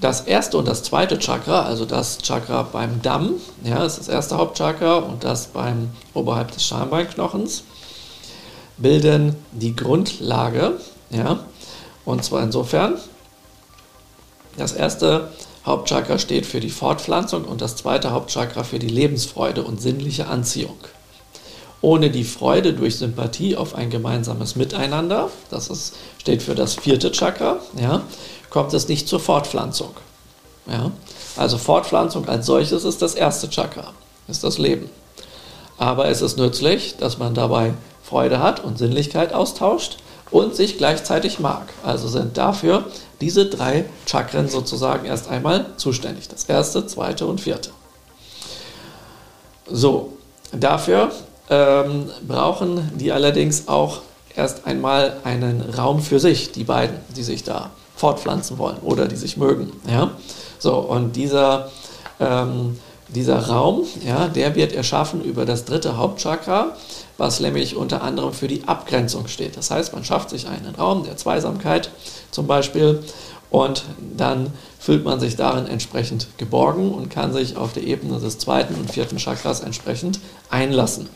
[0.00, 3.34] das erste und das zweite Chakra, also das Chakra beim Damm,
[3.64, 7.64] ja, ist das erste Hauptchakra und das beim oberhalb des Schambeinknochens,
[8.76, 10.74] bilden die Grundlage,
[11.10, 11.40] ja,
[12.04, 12.96] und zwar insofern,
[14.56, 15.30] das erste
[15.64, 20.78] Hauptchakra steht für die Fortpflanzung und das zweite Hauptchakra für die Lebensfreude und sinnliche Anziehung.
[21.82, 27.12] Ohne die Freude durch Sympathie auf ein gemeinsames Miteinander, das ist, steht für das vierte
[27.12, 28.02] Chakra, ja,
[28.48, 29.90] kommt es nicht zur Fortpflanzung.
[30.66, 30.92] Ja.
[31.36, 33.92] Also Fortpflanzung als solches ist das erste Chakra,
[34.28, 34.88] ist das Leben.
[35.78, 39.98] Aber es ist nützlich, dass man dabei Freude hat und Sinnlichkeit austauscht
[40.30, 41.68] und sich gleichzeitig mag.
[41.84, 42.84] Also sind dafür
[43.20, 46.28] diese drei Chakren sozusagen erst einmal zuständig.
[46.28, 47.70] Das erste, zweite und vierte.
[49.68, 50.12] So,
[50.52, 51.10] dafür
[51.48, 54.00] ähm, brauchen die allerdings auch
[54.34, 59.16] erst einmal einen Raum für sich, die beiden, die sich da fortpflanzen wollen oder die
[59.16, 59.72] sich mögen.
[59.88, 60.12] Ja?
[60.58, 61.70] So, und dieser,
[62.20, 66.76] ähm, dieser Raum, ja, der wird erschaffen über das dritte Hauptchakra
[67.18, 69.56] was nämlich unter anderem für die Abgrenzung steht.
[69.56, 71.90] Das heißt, man schafft sich einen Raum der Zweisamkeit
[72.36, 73.02] zum Beispiel
[73.50, 73.84] und
[74.16, 78.74] dann fühlt man sich darin entsprechend geborgen und kann sich auf der Ebene des zweiten
[78.74, 80.20] und vierten Chakras entsprechend
[80.50, 81.08] einlassen.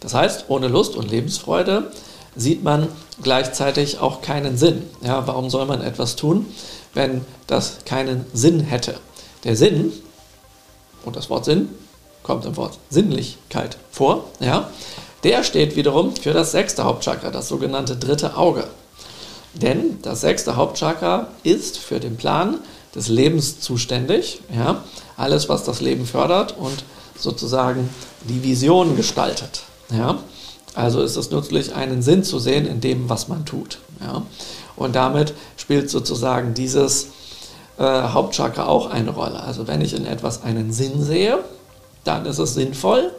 [0.00, 1.92] Das heißt, ohne Lust und Lebensfreude
[2.34, 2.88] sieht man
[3.22, 4.82] gleichzeitig auch keinen Sinn.
[5.02, 6.46] Ja, warum soll man etwas tun,
[6.94, 8.94] wenn das keinen Sinn hätte?
[9.44, 9.92] Der Sinn,
[11.04, 11.68] und das Wort Sinn
[12.22, 14.70] kommt im Wort Sinnlichkeit vor, ja,
[15.22, 18.64] der steht wiederum für das sechste Hauptchakra, das sogenannte dritte Auge.
[19.54, 22.58] Denn das sechste Hauptchakra ist für den Plan
[22.94, 24.40] des Lebens zuständig.
[24.54, 24.84] Ja?
[25.16, 26.84] Alles, was das Leben fördert und
[27.16, 27.90] sozusagen
[28.28, 29.62] die Vision gestaltet.
[29.90, 30.18] Ja?
[30.74, 33.78] Also ist es nützlich, einen Sinn zu sehen in dem, was man tut.
[34.00, 34.22] Ja?
[34.76, 37.08] Und damit spielt sozusagen dieses
[37.78, 39.40] äh, Hauptchakra auch eine Rolle.
[39.40, 41.38] Also wenn ich in etwas einen Sinn sehe,
[42.04, 43.10] dann ist es sinnvoll,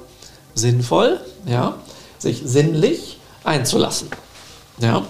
[0.55, 1.75] sinnvoll, ja,
[2.17, 4.09] sich sinnlich einzulassen.
[4.79, 5.03] Ja?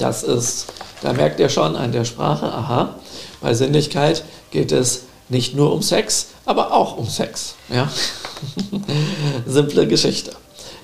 [0.00, 2.94] Das ist, da merkt ihr schon an der Sprache, aha,
[3.42, 7.54] bei Sinnlichkeit geht es nicht nur um Sex, aber auch um Sex.
[7.68, 7.90] Ja?
[9.46, 10.32] Simple Geschichte.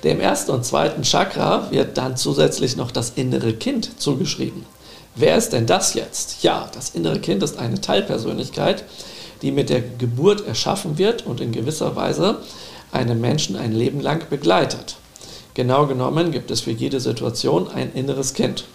[0.05, 4.67] Dem ersten und zweiten Chakra wird dann zusätzlich noch das innere Kind zugeschrieben.
[5.15, 6.43] Wer ist denn das jetzt?
[6.43, 8.85] Ja, das innere Kind ist eine Teilpersönlichkeit,
[9.41, 12.41] die mit der Geburt erschaffen wird und in gewisser Weise
[12.93, 14.97] einen Menschen ein Leben lang begleitet.
[15.55, 18.67] Genau genommen gibt es für jede Situation ein inneres Kind.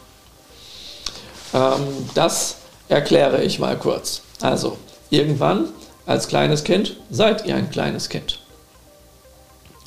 [1.53, 1.81] Ähm,
[2.13, 2.57] das
[2.89, 4.21] erkläre ich mal kurz.
[4.41, 4.77] Also,
[5.09, 5.69] irgendwann
[6.05, 8.39] als kleines Kind seid ihr ein kleines Kind.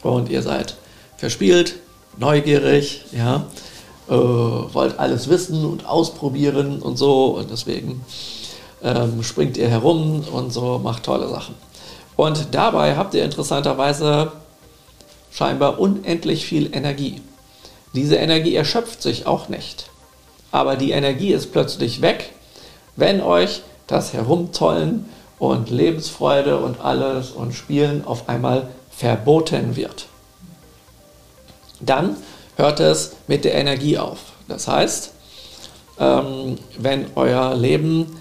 [0.03, 0.77] Und ihr seid
[1.17, 1.77] verspielt,
[2.19, 3.47] neugierig, ja,
[4.09, 7.37] äh, wollt alles wissen und ausprobieren und so.
[7.37, 8.05] Und deswegen
[8.83, 11.55] ähm, springt ihr herum und so, macht tolle Sachen.
[12.17, 14.33] Und dabei habt ihr interessanterweise
[15.33, 17.21] scheinbar unendlich viel Energie.
[17.95, 19.87] Diese Energie erschöpft sich auch nicht.
[20.55, 22.31] Aber die Energie ist plötzlich weg,
[22.95, 25.09] wenn euch das Herumtollen
[25.41, 30.07] und Lebensfreude und alles und Spielen auf einmal verboten wird.
[31.81, 32.17] Dann
[32.55, 34.19] hört es mit der Energie auf.
[34.47, 35.11] Das heißt,
[35.99, 38.17] ähm, wenn euer Leben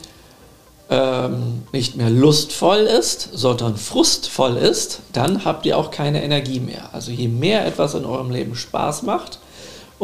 [0.89, 6.89] ähm, nicht mehr lustvoll ist, sondern frustvoll ist, dann habt ihr auch keine Energie mehr.
[6.93, 9.37] Also je mehr etwas in eurem Leben Spaß macht,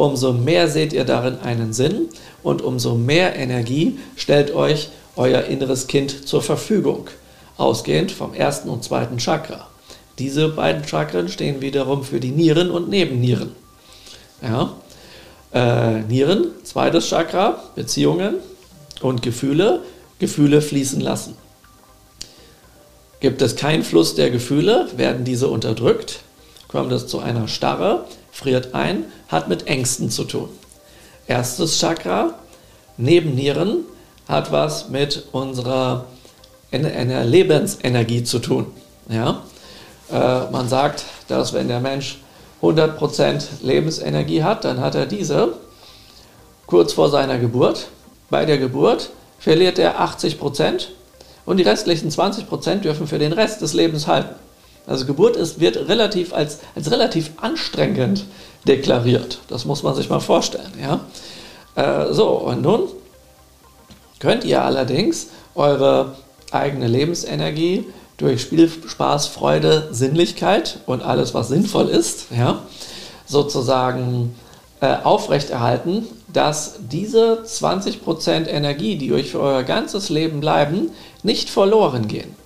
[0.00, 2.08] umso mehr seht ihr darin einen Sinn
[2.42, 7.08] und umso mehr Energie stellt euch euer inneres Kind zur Verfügung,
[7.56, 9.68] ausgehend vom ersten und zweiten Chakra.
[10.18, 13.52] Diese beiden Chakren stehen wiederum für die Nieren und Nebennieren.
[14.42, 14.72] Ja?
[15.52, 18.36] Äh, Nieren, zweites Chakra, Beziehungen
[19.02, 19.82] und Gefühle,
[20.18, 21.36] Gefühle fließen lassen.
[23.20, 26.20] Gibt es keinen Fluss der Gefühle, werden diese unterdrückt,
[26.68, 30.48] kommt es zu einer Starre, friert ein, hat mit Ängsten zu tun.
[31.26, 32.34] Erstes Chakra,
[32.96, 33.84] Nebennieren,
[34.28, 36.06] hat was mit unserer
[36.70, 38.66] einer Lebensenergie zu tun.
[39.08, 39.42] Ja?
[40.10, 42.18] Äh, man sagt, dass wenn der Mensch
[42.62, 45.54] 100% Lebensenergie hat, dann hat er diese
[46.66, 47.88] kurz vor seiner Geburt.
[48.28, 50.88] Bei der Geburt verliert er 80%
[51.46, 54.34] und die restlichen 20% dürfen für den Rest des Lebens halten.
[54.86, 58.24] Also Geburt ist, wird relativ als, als relativ anstrengend
[58.66, 59.38] deklariert.
[59.48, 60.72] Das muss man sich mal vorstellen.
[60.80, 61.00] Ja?
[61.74, 62.88] Äh, so, und nun
[64.18, 66.16] könnt ihr allerdings eure
[66.50, 72.62] eigene Lebensenergie durch Spiel, Spaß, Freude, Sinnlichkeit und alles, was sinnvoll ist, ja,
[73.26, 74.34] sozusagen
[74.80, 80.90] äh, aufrechterhalten, dass diese 20% Energie, die euch für euer ganzes Leben bleiben,
[81.22, 82.36] nicht verloren gehen.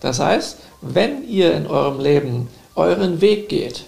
[0.00, 3.84] Das heißt, wenn ihr in eurem Leben euren Weg geht,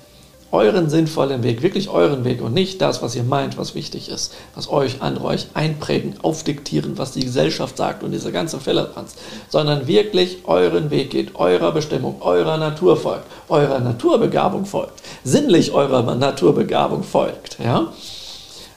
[0.53, 4.35] euren sinnvollen Weg, wirklich euren Weg und nicht das, was ihr meint, was wichtig ist,
[4.55, 9.15] was euch, andere euch einprägen, aufdiktieren, was die Gesellschaft sagt und dieser ganze Fillertanz,
[9.49, 16.03] sondern wirklich euren Weg geht, eurer Bestimmung, eurer Natur folgt, eurer Naturbegabung folgt, sinnlich eurer
[16.17, 17.93] Naturbegabung folgt, ja,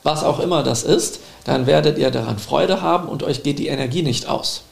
[0.03, 3.67] was auch immer das ist, dann werdet ihr daran Freude haben und euch geht die
[3.67, 4.63] Energie nicht aus.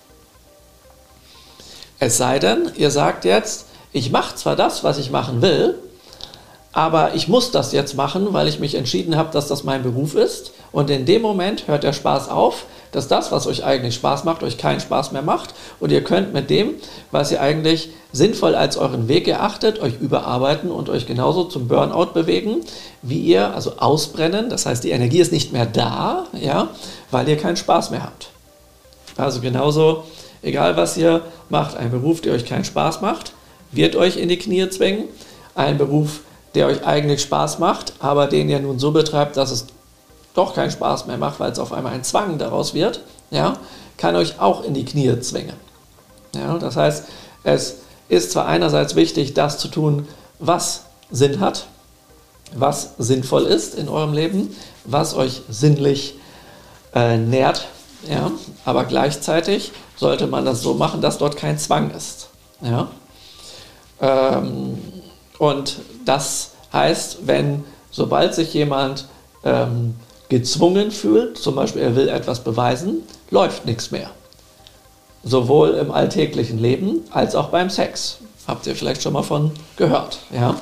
[2.01, 5.75] Es sei denn, ihr sagt jetzt, ich mache zwar das, was ich machen will,
[6.73, 10.15] aber ich muss das jetzt machen, weil ich mich entschieden habe, dass das mein Beruf
[10.15, 10.51] ist.
[10.71, 14.41] Und in dem Moment hört der Spaß auf, dass das, was euch eigentlich Spaß macht,
[14.41, 15.53] euch keinen Spaß mehr macht.
[15.79, 16.73] Und ihr könnt mit dem,
[17.11, 22.13] was ihr eigentlich sinnvoll als euren Weg erachtet, euch überarbeiten und euch genauso zum Burnout
[22.15, 22.61] bewegen,
[23.03, 24.49] wie ihr, also ausbrennen.
[24.49, 26.69] Das heißt, die Energie ist nicht mehr da, ja,
[27.11, 28.29] weil ihr keinen Spaß mehr habt.
[29.17, 30.05] Also genauso,
[30.41, 33.33] egal was ihr macht, ein Beruf, der euch keinen Spaß macht,
[33.71, 35.05] wird euch in die Knie zwingen.
[35.55, 36.21] Ein Beruf,
[36.55, 39.67] der euch eigentlich Spaß macht, aber den ihr nun so betreibt, dass es
[40.33, 43.01] doch keinen Spaß mehr macht, weil es auf einmal ein Zwang daraus wird,
[43.31, 43.57] ja,
[43.97, 45.55] kann euch auch in die Knie zwingen.
[46.35, 47.05] Ja, das heißt,
[47.43, 47.77] es
[48.07, 50.07] ist zwar einerseits wichtig, das zu tun,
[50.39, 51.67] was Sinn hat,
[52.53, 56.15] was sinnvoll ist in eurem Leben, was euch sinnlich
[56.93, 57.67] äh, nährt,
[58.09, 58.31] ja,
[58.65, 62.29] aber gleichzeitig sollte man das so machen, dass dort kein Zwang ist.
[62.61, 62.87] Ja.
[64.01, 64.79] Ähm,
[65.37, 69.05] und das heißt, wenn, sobald sich jemand
[69.43, 69.93] ähm,
[70.27, 74.09] gezwungen fühlt, zum Beispiel er will etwas beweisen, läuft nichts mehr.
[75.23, 78.17] Sowohl im alltäglichen Leben als auch beim Sex.
[78.47, 80.17] Habt ihr vielleicht schon mal von gehört.
[80.33, 80.55] Ja?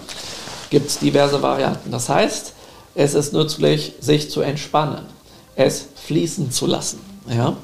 [0.69, 1.91] Gibt es diverse Varianten.
[1.91, 2.51] Das heißt,
[2.93, 5.05] es ist nützlich, sich zu entspannen,
[5.55, 6.99] es fließen zu lassen.
[7.29, 7.55] Ja?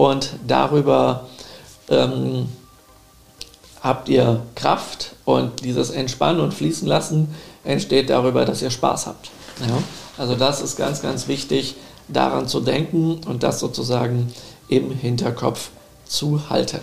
[0.00, 1.26] Und darüber
[1.90, 2.48] ähm,
[3.82, 7.34] habt ihr Kraft und dieses Entspannen und Fließen lassen
[7.64, 9.30] entsteht darüber, dass ihr Spaß habt.
[9.60, 9.76] Ja?
[10.16, 11.74] Also das ist ganz, ganz wichtig,
[12.08, 14.32] daran zu denken und das sozusagen
[14.68, 15.68] im Hinterkopf
[16.06, 16.80] zu halten.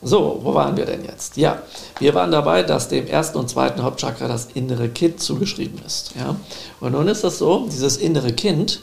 [0.00, 1.36] So, wo waren wir denn jetzt?
[1.36, 1.62] Ja,
[1.98, 6.12] wir waren dabei, dass dem ersten und zweiten Hauptchakra das innere Kind zugeschrieben ist.
[6.16, 6.36] Ja?
[6.78, 8.82] Und nun ist es so, dieses innere Kind,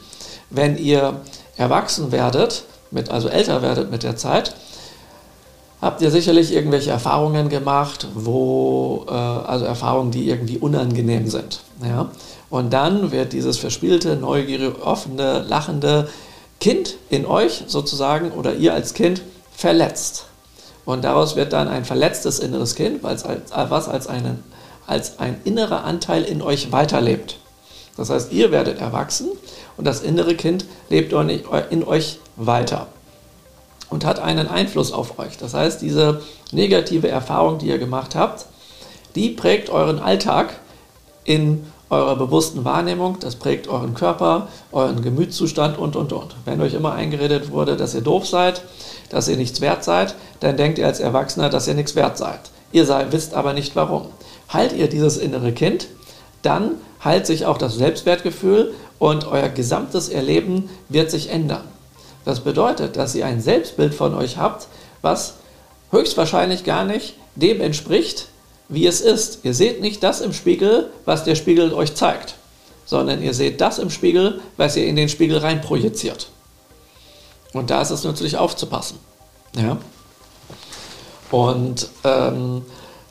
[0.50, 1.22] wenn ihr
[1.56, 4.54] erwachsen werdet, mit, also älter werdet mit der Zeit,
[5.80, 11.60] habt ihr sicherlich irgendwelche Erfahrungen gemacht, wo, äh, also Erfahrungen, die irgendwie unangenehm sind.
[11.84, 12.10] Ja?
[12.48, 16.08] Und dann wird dieses verspielte, neugierige, offene, lachende
[16.60, 20.26] Kind in euch sozusagen oder ihr als Kind verletzt.
[20.84, 24.42] Und daraus wird dann ein verletztes inneres Kind, was als, was als, einen,
[24.86, 27.38] als ein innerer Anteil in euch weiterlebt.
[27.96, 29.28] Das heißt, ihr werdet erwachsen
[29.76, 32.88] und das innere Kind lebt in euch weiter
[33.90, 35.36] und hat einen Einfluss auf euch.
[35.36, 38.46] Das heißt, diese negative Erfahrung, die ihr gemacht habt,
[39.14, 40.54] die prägt euren Alltag
[41.24, 46.34] in eurer bewussten Wahrnehmung, das prägt euren Körper, euren Gemütszustand und, und, und.
[46.46, 48.62] Wenn euch immer eingeredet wurde, dass ihr doof seid,
[49.10, 52.40] dass ihr nichts wert seid, dann denkt ihr als Erwachsener, dass ihr nichts wert seid.
[52.72, 54.06] Ihr seid, wisst aber nicht warum.
[54.50, 55.88] Heilt ihr dieses innere Kind,
[56.40, 56.72] dann
[57.04, 61.64] heilt sich auch das Selbstwertgefühl und euer gesamtes Erleben wird sich ändern.
[62.24, 64.68] Das bedeutet, dass ihr ein Selbstbild von euch habt,
[65.00, 65.34] was
[65.90, 68.28] höchstwahrscheinlich gar nicht dem entspricht,
[68.68, 69.40] wie es ist.
[69.44, 72.34] Ihr seht nicht das im Spiegel, was der Spiegel euch zeigt,
[72.86, 76.28] sondern ihr seht das im Spiegel, was ihr in den Spiegel rein projiziert.
[77.52, 78.98] Und da ist es nützlich aufzupassen.
[79.56, 79.76] Ja?
[81.30, 82.62] Und ähm,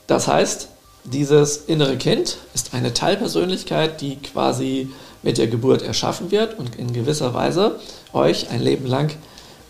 [0.08, 0.70] das heißt,
[1.04, 4.90] dieses innere Kind ist eine Teilpersönlichkeit, die quasi
[5.24, 7.80] mit der Geburt erschaffen wird und in gewisser Weise
[8.14, 9.12] euch ein Leben lang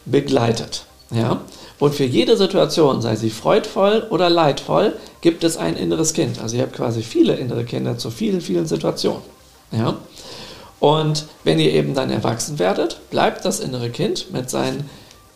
[0.06, 0.86] begleitet.
[1.12, 1.42] Ja?
[1.80, 6.40] Und für jede Situation, sei sie freudvoll oder leidvoll, gibt es ein inneres Kind.
[6.40, 9.22] Also ihr habt quasi viele innere Kinder zu vielen, vielen Situationen.
[9.72, 9.98] Ja?
[10.80, 14.90] Und wenn ihr eben dann erwachsen werdet, bleibt das innere Kind mit seinen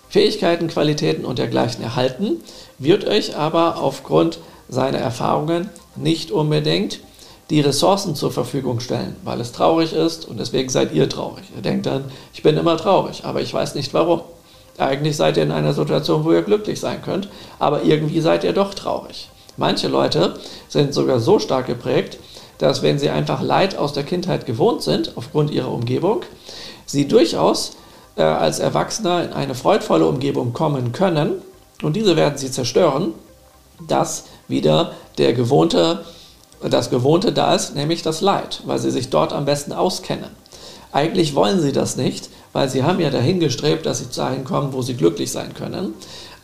[0.10, 2.38] Fähigkeiten, Qualitäten und dergleichen erhalten,
[2.80, 7.00] wird euch aber aufgrund seiner Erfahrungen nicht unbedingt
[7.50, 11.46] die Ressourcen zur Verfügung stellen, weil es traurig ist und deswegen seid ihr traurig.
[11.56, 14.22] Ihr denkt dann, ich bin immer traurig, aber ich weiß nicht warum.
[14.78, 17.30] Eigentlich seid ihr in einer Situation, wo ihr glücklich sein könnt,
[17.60, 19.30] aber irgendwie seid ihr doch traurig.
[19.58, 20.34] Manche Leute
[20.68, 22.18] sind sogar so stark geprägt,
[22.58, 26.24] dass wenn sie einfach Leid aus der Kindheit gewohnt sind, aufgrund ihrer Umgebung,
[26.86, 27.78] sie durchaus
[28.16, 31.42] äh, als Erwachsener in eine freudvolle Umgebung kommen können
[31.84, 33.14] und diese werden sie zerstören,
[33.88, 36.04] dass wieder der gewohnte
[36.70, 40.30] das Gewohnte da ist, nämlich das Leid, weil sie sich dort am besten auskennen.
[40.92, 44.72] Eigentlich wollen sie das nicht, weil sie haben ja dahin gestrebt, dass sie dahin kommen,
[44.74, 45.94] wo sie glücklich sein können.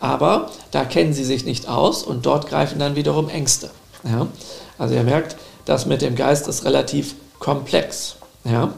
[0.01, 3.69] Aber da kennen sie sich nicht aus und dort greifen dann wiederum Ängste.
[4.03, 4.27] Ja?
[4.77, 8.15] Also ihr merkt, das mit dem Geist ist relativ komplex.
[8.43, 8.73] Ja?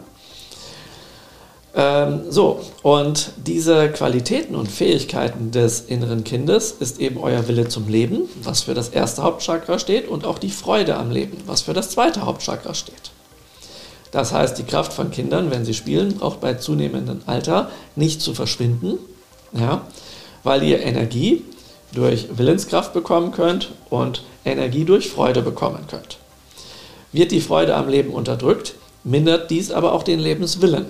[1.76, 7.88] Ähm, so, und diese Qualitäten und Fähigkeiten des inneren Kindes ist eben euer Wille zum
[7.88, 11.74] Leben, was für das erste Hauptchakra steht, und auch die Freude am Leben, was für
[11.74, 13.12] das zweite Hauptchakra steht.
[14.12, 18.36] Das heißt, die Kraft von Kindern, wenn sie spielen, braucht bei zunehmendem Alter nicht zu
[18.36, 19.00] verschwinden,
[19.54, 19.82] ja,
[20.44, 21.44] weil ihr Energie
[21.92, 26.18] durch Willenskraft bekommen könnt und Energie durch Freude bekommen könnt.
[27.12, 30.86] Wird die Freude am Leben unterdrückt, mindert dies aber auch den Lebenswillen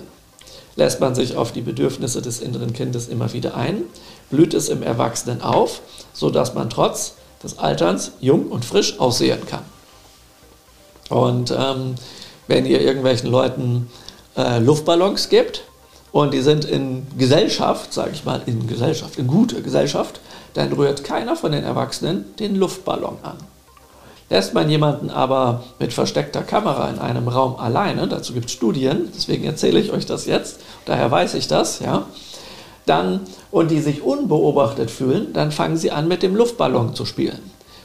[0.76, 3.82] lässt man sich auf die Bedürfnisse des inneren Kindes immer wieder ein,
[4.30, 5.80] blüht es im Erwachsenen auf,
[6.12, 9.64] sodass man trotz des Alterns jung und frisch aussehen kann.
[11.10, 11.94] Und ähm,
[12.48, 13.90] wenn ihr irgendwelchen Leuten
[14.36, 15.64] äh, Luftballons gibt
[16.12, 20.20] und die sind in Gesellschaft, sage ich mal, in Gesellschaft, in gute Gesellschaft,
[20.54, 23.36] dann rührt keiner von den Erwachsenen den Luftballon an.
[24.34, 29.12] Lässt man jemanden aber mit versteckter Kamera in einem Raum alleine, dazu gibt es Studien,
[29.16, 32.06] deswegen erzähle ich euch das jetzt, daher weiß ich das, ja,
[32.84, 33.20] dann,
[33.52, 37.38] und die sich unbeobachtet fühlen, dann fangen sie an, mit dem Luftballon zu spielen.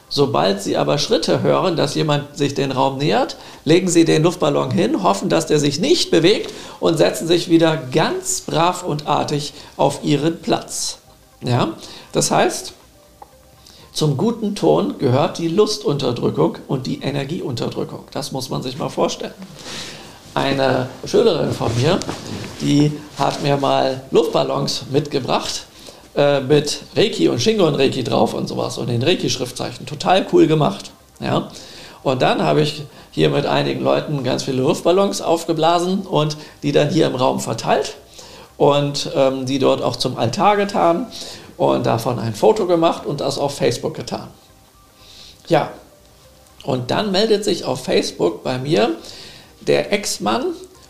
[0.10, 4.72] Sobald sie aber Schritte hören, dass jemand sich den Raum nähert, legen sie den Luftballon
[4.72, 9.54] hin, hoffen, dass der sich nicht bewegt und setzen sich wieder ganz brav und artig
[9.78, 10.98] auf ihren Platz.
[11.44, 11.74] Ja?
[12.12, 12.74] Das heißt,
[13.94, 18.06] zum guten Ton gehört die Lustunterdrückung und die Energieunterdrückung.
[18.12, 19.34] Das muss man sich mal vorstellen.
[20.34, 22.00] Eine Schülerin von mir
[22.62, 25.66] die hat mir mal Luftballons mitgebracht
[26.16, 29.86] äh, mit Reiki und Shingon Reiki drauf und sowas und den Reiki-Schriftzeichen.
[29.86, 30.92] Total cool gemacht.
[31.20, 31.50] Ja?
[32.04, 36.90] Und dann habe ich hier mit einigen Leuten ganz viele Luftballons aufgeblasen und die dann
[36.90, 37.96] hier im Raum verteilt
[38.58, 41.08] und ähm, die dort auch zum Altar getan
[41.60, 44.30] und davon ein Foto gemacht und das auf Facebook getan.
[45.48, 45.72] Ja,
[46.64, 48.96] und dann meldet sich auf Facebook bei mir
[49.60, 50.46] der Ex-Mann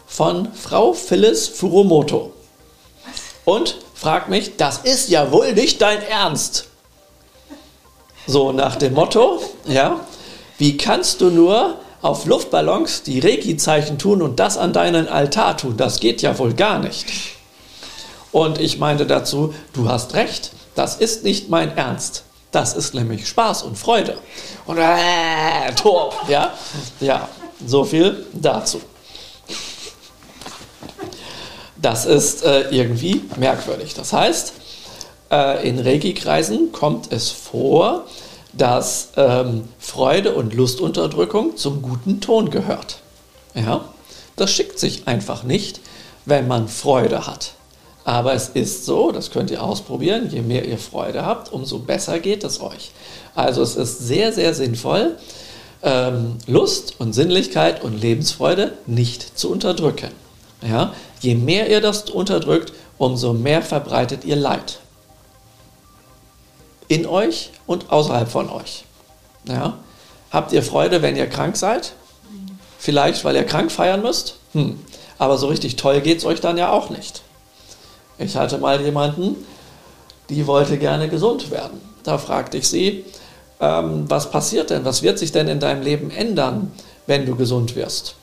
[0.07, 2.33] von Frau Phyllis Furumoto
[3.45, 6.67] und fragt mich, das ist ja wohl nicht dein Ernst.
[8.27, 9.99] So nach dem Motto, ja,
[10.59, 15.77] wie kannst du nur auf Luftballons die Reiki-Zeichen tun und das an deinen Altar tun?
[15.77, 17.07] Das geht ja wohl gar nicht.
[18.31, 22.23] Und ich meinte dazu, du hast recht, das ist nicht mein Ernst.
[22.51, 24.17] Das ist nämlich Spaß und Freude.
[24.65, 26.53] Und äh, Tor, ja?
[27.01, 27.27] Ja,
[27.67, 28.79] so viel dazu.
[31.75, 33.93] Das ist äh, irgendwie merkwürdig.
[33.93, 34.53] Das heißt,
[35.31, 38.05] äh, in Reiki-Kreisen kommt es vor,
[38.53, 42.99] dass ähm, Freude und Lustunterdrückung zum guten Ton gehört.
[43.53, 43.83] Ja?
[44.37, 45.81] Das schickt sich einfach nicht,
[46.23, 47.55] wenn man Freude hat.
[48.09, 52.17] Aber es ist so, das könnt ihr ausprobieren, je mehr ihr Freude habt, umso besser
[52.17, 52.89] geht es euch.
[53.35, 55.15] Also es ist sehr, sehr sinnvoll,
[55.83, 60.09] ähm, Lust und Sinnlichkeit und Lebensfreude nicht zu unterdrücken.
[60.67, 60.91] Ja?
[61.19, 64.79] Je mehr ihr das unterdrückt, umso mehr verbreitet ihr Leid.
[66.87, 68.85] In euch und außerhalb von euch.
[69.47, 69.77] Ja?
[70.31, 71.93] Habt ihr Freude, wenn ihr krank seid?
[72.79, 74.37] Vielleicht, weil ihr krank feiern müsst?
[74.53, 74.79] Hm.
[75.19, 77.21] Aber so richtig toll geht es euch dann ja auch nicht.
[78.19, 79.35] Ich hatte mal jemanden,
[80.29, 81.81] die wollte gerne gesund werden.
[82.03, 83.05] Da fragte ich sie,
[83.59, 84.85] ähm, was passiert denn?
[84.85, 86.71] Was wird sich denn in deinem Leben ändern,
[87.07, 88.15] wenn du gesund wirst?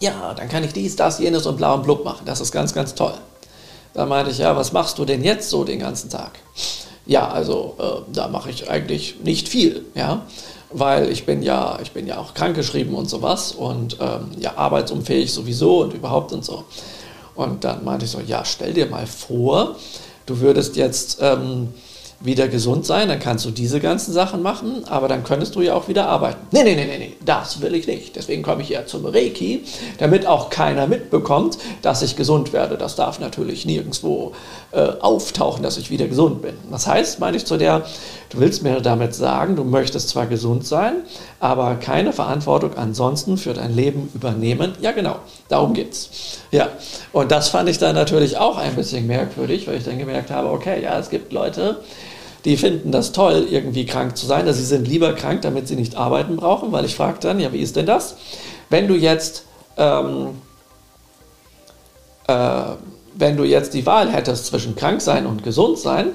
[0.00, 2.22] Ja, dann kann ich dies, das, jenes und blau und blub machen.
[2.24, 3.14] Das ist ganz, ganz toll.
[3.92, 6.38] Da meinte ich, ja, was machst du denn jetzt so den ganzen Tag?
[7.06, 10.22] Ja, also äh, da mache ich eigentlich nicht viel, ja,
[10.70, 15.32] weil ich bin ja, ich bin ja auch krankgeschrieben und sowas und ähm, ja arbeitsunfähig
[15.32, 16.64] sowieso und überhaupt und so.
[17.40, 19.76] Und dann meinte ich so, ja, stell dir mal vor,
[20.26, 21.68] du würdest jetzt ähm,
[22.20, 25.74] wieder gesund sein, dann kannst du diese ganzen Sachen machen, aber dann könntest du ja
[25.74, 26.46] auch wieder arbeiten.
[26.50, 28.14] Nee, nee, nee, nee, nee, das will ich nicht.
[28.14, 29.64] Deswegen komme ich ja zum Reiki,
[29.98, 32.76] damit auch keiner mitbekommt, dass ich gesund werde.
[32.76, 34.32] Das darf natürlich nirgendwo
[34.72, 36.54] äh, auftauchen, dass ich wieder gesund bin.
[36.70, 37.86] Das heißt, meine ich zu der,
[38.30, 41.02] du willst mir damit sagen, du möchtest zwar gesund sein,
[41.40, 44.72] aber keine Verantwortung ansonsten für dein Leben übernehmen.
[44.80, 45.16] Ja, genau,
[45.48, 46.38] darum geht's.
[46.50, 46.68] Ja,
[47.12, 50.50] und das fand ich dann natürlich auch ein bisschen merkwürdig, weil ich dann gemerkt habe,
[50.50, 51.80] okay, ja, es gibt Leute,
[52.44, 54.46] die finden das toll, irgendwie krank zu sein.
[54.46, 57.52] Also sie sind lieber krank, damit sie nicht arbeiten brauchen, weil ich frage dann, ja,
[57.52, 58.16] wie ist denn das?
[58.70, 59.44] Wenn du jetzt,
[59.76, 60.40] ähm,
[62.28, 62.62] äh,
[63.14, 66.12] wenn du jetzt die Wahl hättest zwischen krank sein und gesund sein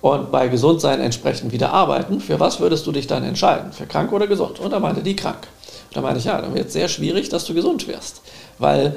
[0.00, 3.72] und bei gesund sein entsprechend wieder arbeiten, für was würdest du dich dann entscheiden?
[3.72, 4.60] Für krank oder gesund?
[4.60, 5.48] Und da meinte die krank.
[5.88, 8.22] Und da meinte ich, ja, dann wird es sehr schwierig, dass du gesund wirst,
[8.58, 8.96] weil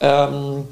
[0.00, 0.64] ähm,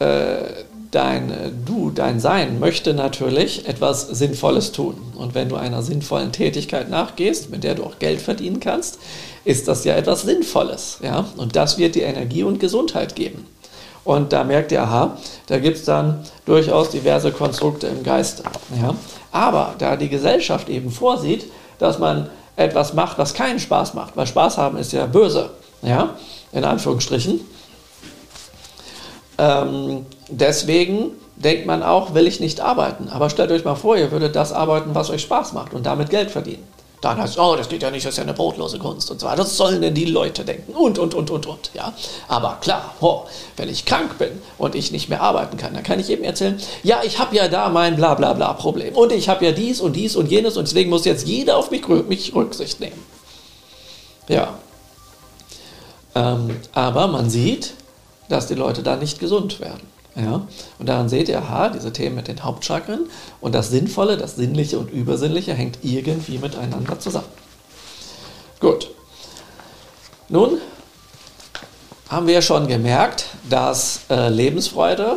[0.00, 4.96] äh, dein Du, dein Sein möchte natürlich etwas Sinnvolles tun.
[5.16, 8.98] Und wenn du einer sinnvollen Tätigkeit nachgehst, mit der du auch Geld verdienen kannst,
[9.44, 10.98] ist das ja etwas Sinnvolles.
[11.02, 11.26] Ja?
[11.36, 13.46] Und das wird dir Energie und Gesundheit geben.
[14.04, 18.42] Und da merkt ihr, aha, da gibt es dann durchaus diverse Konstrukte im Geiste.
[18.80, 18.94] Ja?
[19.30, 24.26] Aber da die Gesellschaft eben vorsieht, dass man etwas macht, was keinen Spaß macht, weil
[24.26, 25.50] Spaß haben ist ja böse,
[25.82, 26.10] ja,
[26.52, 27.40] in Anführungsstrichen,
[29.38, 33.08] ähm, deswegen denkt man auch, will ich nicht arbeiten.
[33.08, 36.10] Aber stellt euch mal vor, ihr würdet das arbeiten, was euch Spaß macht und damit
[36.10, 36.66] Geld verdienen.
[37.02, 39.20] Dann heißt es, oh, das geht ja nicht, das ist ja eine brotlose Kunst und
[39.20, 39.38] so weiter.
[39.38, 41.70] Das sollen denn die Leute denken und, und, und, und, und.
[41.74, 41.92] Ja?
[42.28, 43.24] Aber klar, oh,
[43.56, 46.62] wenn ich krank bin und ich nicht mehr arbeiten kann, dann kann ich eben erzählen,
[46.84, 49.80] ja, ich habe ja da mein bla bla bla Problem und ich habe ja dies
[49.80, 53.02] und dies und jenes und deswegen muss jetzt jeder auf mich, mich Rücksicht nehmen.
[54.28, 54.54] Ja.
[56.14, 57.74] Ähm, aber man sieht,
[58.28, 59.91] dass die Leute da nicht gesund werden.
[60.14, 60.46] Ja?
[60.78, 63.08] Und daran seht ihr, aha, diese Themen mit den Hauptchakren
[63.40, 67.26] und das Sinnvolle, das Sinnliche und Übersinnliche hängt irgendwie miteinander zusammen.
[68.60, 68.90] Gut.
[70.28, 70.58] Nun
[72.08, 75.16] haben wir schon gemerkt, dass äh, Lebensfreude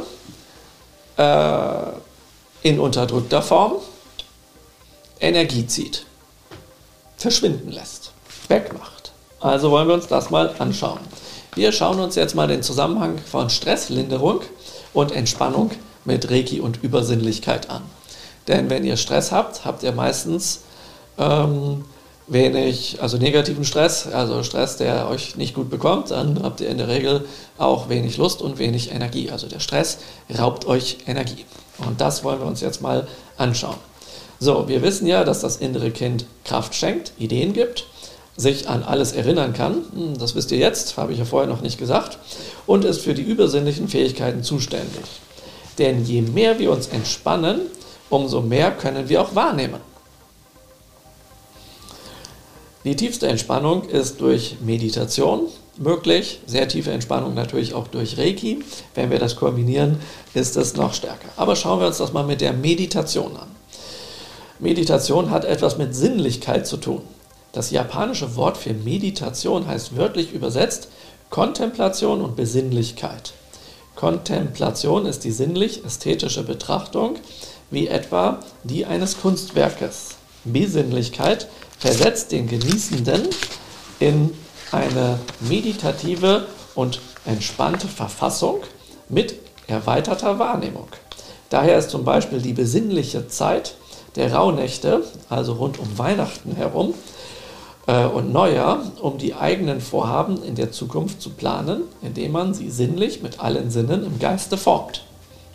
[1.18, 1.74] äh,
[2.64, 3.74] in unterdrückter Form
[5.20, 6.06] Energie zieht,
[7.18, 8.12] verschwinden lässt,
[8.48, 9.12] wegmacht.
[9.40, 11.00] Also wollen wir uns das mal anschauen.
[11.54, 14.42] Wir schauen uns jetzt mal den Zusammenhang von Stresslinderung
[14.96, 15.72] und Entspannung
[16.06, 17.84] mit Reiki und Übersinnlichkeit an.
[18.48, 20.62] Denn wenn ihr Stress habt, habt ihr meistens
[21.18, 21.86] ähm,
[22.28, 26.78] wenig, also negativen Stress, also Stress, der euch nicht gut bekommt, dann habt ihr in
[26.78, 27.26] der Regel
[27.58, 29.30] auch wenig Lust und wenig Energie.
[29.32, 30.00] Also der Stress
[30.38, 31.46] raubt euch Energie.
[31.78, 33.78] Und das wollen wir uns jetzt mal anschauen.
[34.40, 37.86] So, wir wissen ja, dass das innere Kind Kraft schenkt, Ideen gibt,
[38.38, 39.84] sich an alles erinnern kann.
[39.94, 42.20] Hm, das wisst ihr jetzt, habe ich ja vorher noch nicht gesagt.
[42.66, 45.06] Und ist für die übersinnlichen Fähigkeiten zuständig.
[45.78, 47.62] Denn je mehr wir uns entspannen,
[48.10, 49.80] umso mehr können wir auch wahrnehmen.
[52.84, 58.64] Die tiefste Entspannung ist durch Meditation möglich, sehr tiefe Entspannung natürlich auch durch Reiki.
[58.94, 59.98] Wenn wir das kombinieren,
[60.34, 61.30] ist es noch stärker.
[61.36, 63.48] Aber schauen wir uns das mal mit der Meditation an.
[64.60, 67.02] Meditation hat etwas mit Sinnlichkeit zu tun.
[67.56, 70.90] Das japanische Wort für Meditation heißt wörtlich übersetzt
[71.30, 73.32] Kontemplation und Besinnlichkeit.
[73.96, 77.16] Kontemplation ist die sinnlich-ästhetische Betrachtung,
[77.72, 80.16] wie etwa die eines Kunstwerkes.
[80.44, 81.48] Besinnlichkeit
[81.80, 83.30] versetzt den Genießenden
[84.02, 84.32] in
[84.74, 88.64] eine meditative und entspannte Verfassung
[89.08, 89.36] mit
[89.68, 90.90] erweiterter Wahrnehmung.
[91.50, 93.76] Daher ist zum Beispiel die besinnliche Zeit
[94.18, 96.94] der Rauhnächte, also rund um Weihnachten herum
[97.88, 102.70] äh, und Neujahr, um die eigenen Vorhaben in der Zukunft zu planen, indem man sie
[102.70, 105.04] sinnlich mit allen Sinnen im Geiste formt.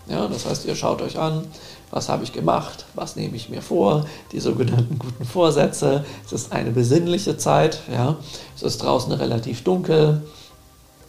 [0.09, 1.45] Ja, das heißt, ihr schaut euch an,
[1.91, 6.05] was habe ich gemacht, was nehme ich mir vor, die sogenannten guten Vorsätze.
[6.24, 8.16] Es ist eine besinnliche Zeit, ja.
[8.57, 10.22] es ist draußen relativ dunkel,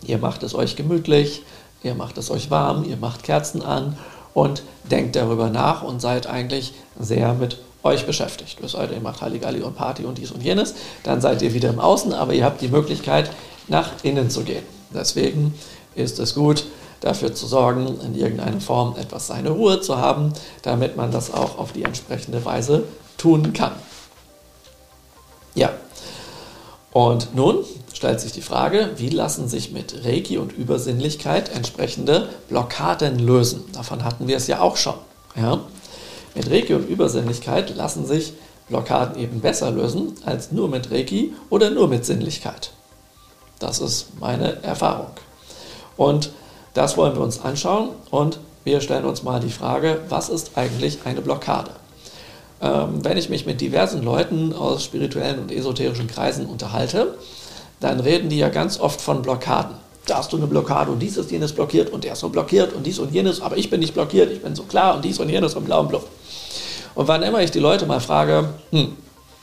[0.05, 1.43] ihr macht es euch gemütlich,
[1.83, 3.97] ihr macht es euch warm, ihr macht Kerzen an
[4.33, 8.59] und denkt darüber nach und seid eigentlich sehr mit euch beschäftigt.
[8.63, 11.69] Es sei ihr macht Halligalli und Party und dies und jenes, dann seid ihr wieder
[11.69, 13.31] im Außen, aber ihr habt die Möglichkeit,
[13.67, 14.63] nach innen zu gehen.
[14.93, 15.53] Deswegen
[15.95, 16.65] ist es gut,
[16.99, 21.57] dafür zu sorgen, in irgendeiner Form etwas seine Ruhe zu haben, damit man das auch
[21.57, 22.83] auf die entsprechende Weise
[23.17, 23.73] tun kann.
[25.55, 25.71] Ja,
[26.91, 27.63] und nun
[27.93, 33.63] stellt sich die Frage, wie lassen sich mit Reiki und Übersinnlichkeit entsprechende Blockaden lösen?
[33.73, 34.95] Davon hatten wir es ja auch schon.
[35.35, 35.61] Ja?
[36.35, 38.33] Mit Reiki und Übersinnlichkeit lassen sich
[38.69, 42.71] Blockaden eben besser lösen als nur mit Reiki oder nur mit Sinnlichkeit.
[43.59, 45.11] Das ist meine Erfahrung.
[45.97, 46.31] Und
[46.73, 50.99] das wollen wir uns anschauen und wir stellen uns mal die Frage, was ist eigentlich
[51.05, 51.71] eine Blockade?
[52.61, 57.17] Ähm, wenn ich mich mit diversen Leuten aus spirituellen und esoterischen Kreisen unterhalte,
[57.79, 59.75] dann reden die ja ganz oft von Blockaden.
[60.05, 62.73] Da hast du eine Blockade und dies ist jenes blockiert und der ist so blockiert
[62.73, 65.19] und dies und jenes, aber ich bin nicht blockiert, ich bin so klar und dies
[65.19, 66.03] und jenes und blau und blau.
[66.95, 68.97] Und wann immer ich die Leute mal frage, hm,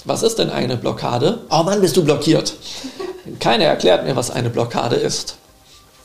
[0.05, 1.41] was ist denn eine Blockade?
[1.51, 2.55] Oh Mann, bist du blockiert.
[3.41, 5.37] Keiner erklärt mir, was eine Blockade ist.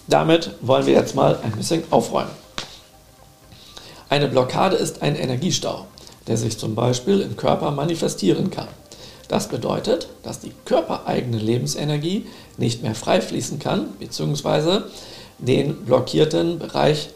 [0.08, 2.32] Damit wollen wir jetzt mal ein bisschen aufräumen.
[4.10, 5.88] Eine Blockade ist ein Energiestau,
[6.28, 8.68] der sich zum Beispiel im Körper manifestieren kann.
[9.28, 12.28] Das bedeutet, dass die körpereigene Lebensenergie
[12.58, 14.82] nicht mehr frei fließen kann, bzw.
[15.39, 17.10] den blockierten Bereich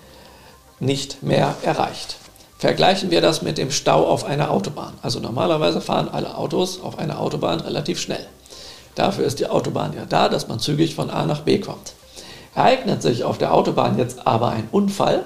[0.80, 2.18] nicht mehr erreicht.
[2.58, 4.94] Vergleichen wir das mit dem Stau auf einer Autobahn.
[5.04, 8.26] Also normalerweise fahren alle Autos auf einer Autobahn relativ schnell.
[8.96, 11.94] Dafür ist die Autobahn ja da, dass man zügig von A nach B kommt.
[12.56, 15.24] Ereignet sich auf der Autobahn jetzt aber ein Unfall,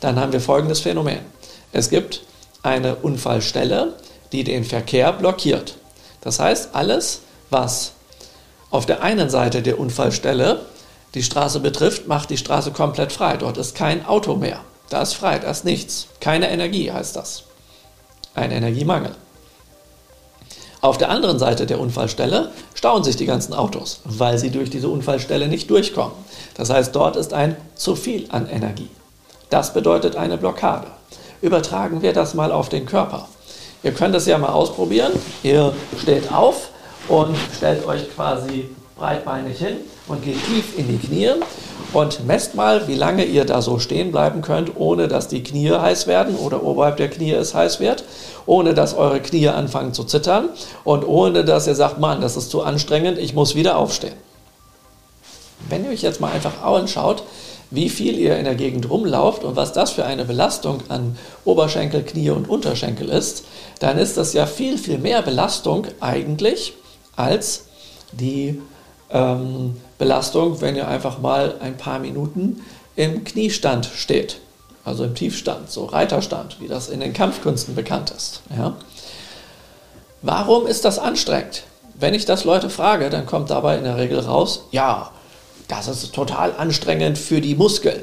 [0.00, 1.20] dann haben wir folgendes Phänomen.
[1.72, 2.22] Es gibt
[2.62, 3.92] eine Unfallstelle,
[4.32, 5.76] die den Verkehr blockiert.
[6.22, 7.92] Das heißt, alles, was
[8.70, 10.62] auf der einen Seite der Unfallstelle
[11.14, 13.36] die Straße betrifft, macht die Straße komplett frei.
[13.36, 14.60] Dort ist kein Auto mehr.
[14.90, 16.08] Da ist frei, da ist nichts.
[16.20, 17.44] Keine Energie heißt das.
[18.34, 19.14] Ein Energiemangel.
[20.80, 24.90] Auf der anderen Seite der Unfallstelle stauen sich die ganzen Autos, weil sie durch diese
[24.90, 26.12] Unfallstelle nicht durchkommen.
[26.56, 28.90] Das heißt, dort ist ein zu viel an Energie.
[29.48, 30.88] Das bedeutet eine Blockade.
[31.40, 33.28] Übertragen wir das mal auf den Körper.
[33.82, 35.12] Ihr könnt es ja mal ausprobieren.
[35.42, 36.68] Ihr steht auf
[37.08, 39.76] und stellt euch quasi breitbeinig hin
[40.06, 41.30] und geht tief in die Knie
[41.94, 45.70] und messt mal, wie lange ihr da so stehen bleiben könnt, ohne dass die Knie
[45.70, 48.04] heiß werden oder oberhalb der Knie es heiß wird,
[48.46, 50.48] ohne dass eure Knie anfangen zu zittern
[50.82, 54.14] und ohne dass ihr sagt, Mann, das ist zu anstrengend, ich muss wieder aufstehen.
[55.68, 57.22] Wenn ihr euch jetzt mal einfach anschaut,
[57.70, 62.02] wie viel ihr in der Gegend rumlauft und was das für eine Belastung an Oberschenkel,
[62.02, 63.44] Knie und Unterschenkel ist,
[63.78, 66.74] dann ist das ja viel, viel mehr Belastung eigentlich
[67.16, 67.64] als
[68.12, 68.60] die
[69.10, 72.62] ähm, Belastung, wenn ihr einfach mal ein paar Minuten
[72.96, 74.40] im Kniestand steht,
[74.84, 78.42] also im Tiefstand, so Reiterstand, wie das in den Kampfkünsten bekannt ist.
[78.56, 78.76] Ja?
[80.22, 81.64] Warum ist das anstrengend?
[81.94, 85.10] Wenn ich das Leute frage, dann kommt dabei in der Regel raus, ja,
[85.68, 88.00] das ist total anstrengend für die Muskeln.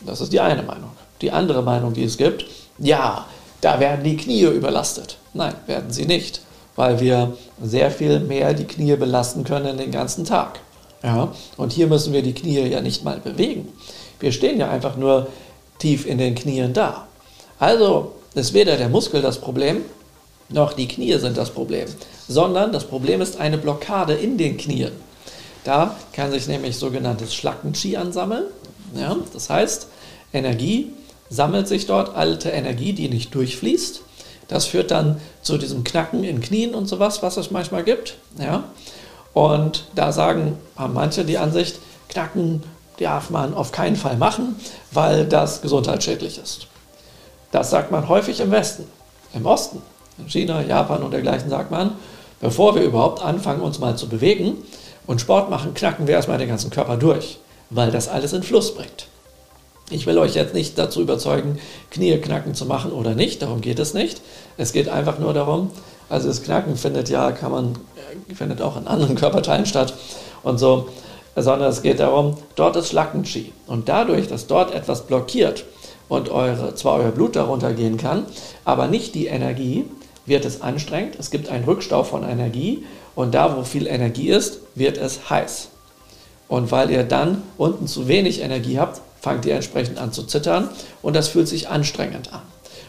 [0.00, 0.92] Das ist die eine Meinung.
[1.20, 2.46] Die andere Meinung, die es gibt,
[2.78, 3.26] ja,
[3.60, 5.18] da werden die Knie überlastet.
[5.34, 6.40] Nein, werden sie nicht
[6.80, 10.60] weil wir sehr viel mehr die Knie belasten können den ganzen Tag.
[11.02, 11.32] Ja?
[11.56, 13.68] Und hier müssen wir die Knie ja nicht mal bewegen.
[14.18, 15.28] Wir stehen ja einfach nur
[15.78, 17.06] tief in den Knien da.
[17.58, 19.82] Also ist weder der Muskel das Problem,
[20.48, 21.86] noch die Knie sind das Problem,
[22.28, 24.92] sondern das Problem ist eine Blockade in den Knien.
[25.64, 28.44] Da kann sich nämlich sogenanntes Schlackenqi ansammeln.
[28.94, 29.88] Ja, das heißt,
[30.32, 30.92] Energie
[31.28, 34.02] sammelt sich dort, alte Energie, die nicht durchfließt.
[34.48, 38.16] Das führt dann zu diesem Knacken in Knien und sowas, was es manchmal gibt.
[38.38, 38.64] Ja.
[39.32, 41.78] Und da sagen, haben manche die Ansicht,
[42.08, 42.62] Knacken
[42.98, 44.56] darf man auf keinen Fall machen,
[44.92, 46.66] weil das gesundheitsschädlich ist.
[47.52, 48.84] Das sagt man häufig im Westen.
[49.32, 49.80] Im Osten,
[50.18, 51.92] in China, Japan und dergleichen sagt man,
[52.40, 54.58] bevor wir überhaupt anfangen, uns mal zu bewegen
[55.06, 57.38] und Sport machen, knacken wir erstmal den ganzen Körper durch,
[57.70, 59.06] weil das alles in Fluss bringt.
[59.90, 61.58] Ich will euch jetzt nicht dazu überzeugen,
[61.90, 64.20] Knie knacken zu machen oder nicht, darum geht es nicht.
[64.56, 65.70] Es geht einfach nur darum,
[66.08, 67.78] also das Knacken findet ja, kann man,
[68.34, 69.94] findet auch in anderen Körperteilen statt
[70.42, 70.88] und so,
[71.36, 73.52] sondern es geht darum, dort ist Schlackenqi.
[73.66, 75.64] Und dadurch, dass dort etwas blockiert
[76.08, 78.26] und eure, zwar euer Blut darunter gehen kann,
[78.64, 79.84] aber nicht die Energie,
[80.26, 81.16] wird es anstrengend.
[81.18, 82.84] Es gibt einen Rückstau von Energie
[83.14, 85.68] und da, wo viel Energie ist, wird es heiß.
[86.48, 90.68] Und weil ihr dann unten zu wenig Energie habt, fangt ihr entsprechend an zu zittern
[91.02, 92.42] und das fühlt sich anstrengend an.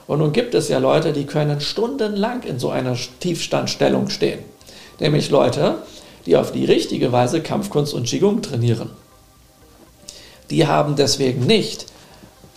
[0.07, 4.39] Und nun gibt es ja Leute, die können stundenlang in so einer Tiefstandstellung stehen.
[5.01, 5.79] Nämlich Leute,
[6.27, 8.91] die auf die richtige Weise Kampfkunst und Qigong trainieren.
[10.51, 11.87] Die haben deswegen nicht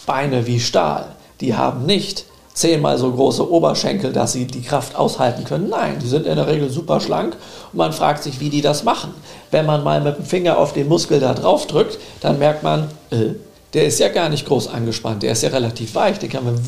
[0.05, 1.16] Beine wie Stahl.
[1.40, 5.70] Die haben nicht zehnmal so große Oberschenkel, dass sie die Kraft aushalten können.
[5.70, 7.34] Nein, die sind in der Regel super schlank
[7.72, 9.14] und man fragt sich, wie die das machen.
[9.51, 12.90] Wenn man mal mit dem Finger auf den Muskel da drauf drückt, dann merkt man,
[13.11, 13.30] äh,
[13.72, 16.61] der ist ja gar nicht groß angespannt, der ist ja relativ weich, den kann man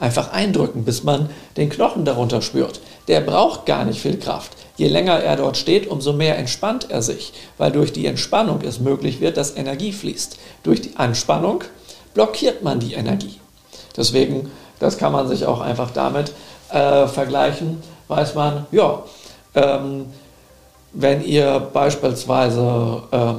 [0.00, 2.80] einfach eindrücken, bis man den Knochen darunter spürt.
[3.08, 4.52] Der braucht gar nicht viel Kraft.
[4.76, 8.80] Je länger er dort steht, umso mehr entspannt er sich, weil durch die Entspannung es
[8.80, 10.36] möglich wird, dass Energie fließt.
[10.62, 11.62] Durch die Anspannung
[12.12, 13.38] blockiert man die Energie.
[13.96, 14.50] Deswegen,
[14.80, 16.32] das kann man sich auch einfach damit
[16.70, 19.02] äh, vergleichen, weiß man, ja,
[19.54, 20.06] ähm,
[20.92, 23.36] wenn ihr beispielsweise ähm,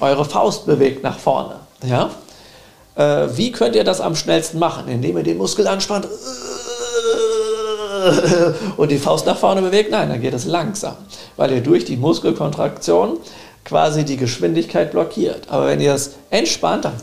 [0.00, 1.56] eure Faust bewegt nach vorne,
[1.86, 2.10] ja,
[2.96, 4.88] äh, wie könnt ihr das am schnellsten machen?
[4.88, 6.06] Indem ihr den Muskel anspannt
[8.76, 9.90] und die Faust nach vorne bewegt?
[9.90, 10.96] Nein, dann geht es langsam,
[11.36, 13.18] weil ihr durch die Muskelkontraktion
[13.64, 15.48] quasi die Geschwindigkeit blockiert.
[15.48, 16.94] Aber wenn ihr es entspannt, dann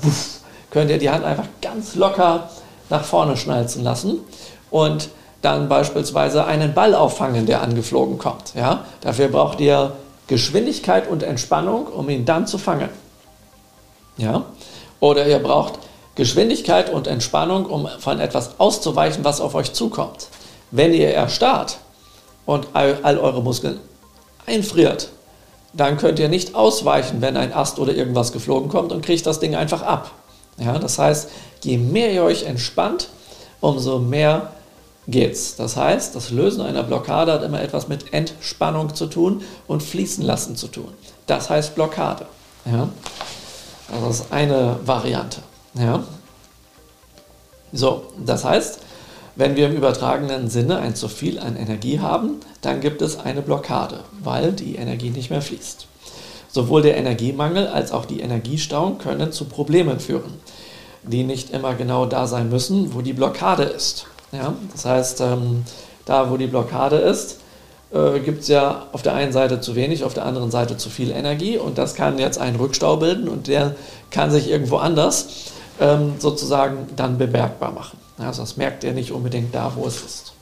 [0.71, 2.49] könnt ihr die Hand einfach ganz locker
[2.89, 4.19] nach vorne schnalzen lassen
[4.71, 5.09] und
[5.41, 8.53] dann beispielsweise einen Ball auffangen, der angeflogen kommt.
[8.55, 8.85] Ja?
[9.01, 9.93] Dafür braucht ihr
[10.27, 12.89] Geschwindigkeit und Entspannung, um ihn dann zu fangen.
[14.17, 14.45] Ja?
[14.99, 15.79] Oder ihr braucht
[16.15, 20.29] Geschwindigkeit und Entspannung, um von etwas auszuweichen, was auf euch zukommt.
[20.71, 21.77] Wenn ihr erstarrt
[22.45, 23.79] und all, all eure Muskeln
[24.45, 25.09] einfriert,
[25.73, 29.39] dann könnt ihr nicht ausweichen, wenn ein Ast oder irgendwas geflogen kommt und kriegt das
[29.39, 30.11] Ding einfach ab.
[30.57, 31.29] Ja, das heißt,
[31.63, 33.09] je mehr ihr euch entspannt,
[33.61, 34.51] umso mehr
[35.07, 35.55] geht's.
[35.55, 40.23] Das heißt, das Lösen einer Blockade hat immer etwas mit Entspannung zu tun und Fließen
[40.23, 40.89] lassen zu tun.
[41.27, 42.25] Das heißt Blockade.
[42.65, 42.89] Ja?
[44.01, 45.41] Das ist eine Variante.
[45.75, 46.03] Ja?
[47.71, 48.79] So, das heißt,
[49.37, 53.43] wenn wir im übertragenen Sinne ein zu viel an Energie haben, dann gibt es eine
[53.43, 55.85] Blockade, weil die Energie nicht mehr fließt.
[56.49, 60.33] Sowohl der Energiemangel als auch die Energiestauung können zu Problemen führen,
[61.03, 64.07] die nicht immer genau da sein müssen, wo die Blockade ist.
[64.31, 64.53] Ja?
[64.71, 65.65] Das heißt, ähm,
[66.05, 67.39] da wo die Blockade ist,
[67.93, 70.89] äh, gibt es ja auf der einen Seite zu wenig, auf der anderen Seite zu
[70.89, 73.75] viel Energie und das kann jetzt einen Rückstau bilden und der
[74.09, 78.06] kann sich irgendwo anders ähm, sozusagen dann bemerkbar machen.
[78.17, 80.33] Also das merkt ihr nicht unbedingt da, wo es ist.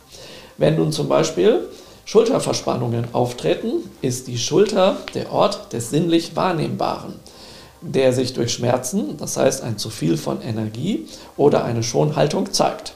[0.58, 1.68] Wenn nun zum Beispiel
[2.06, 7.16] Schulterverspannungen auftreten, ist die Schulter der Ort des sinnlich Wahrnehmbaren,
[7.82, 12.94] der sich durch Schmerzen, das heißt ein zu viel von Energie oder eine Schonhaltung zeigt.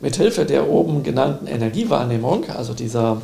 [0.00, 3.22] Mithilfe der oben genannten Energiewahrnehmung, also dieser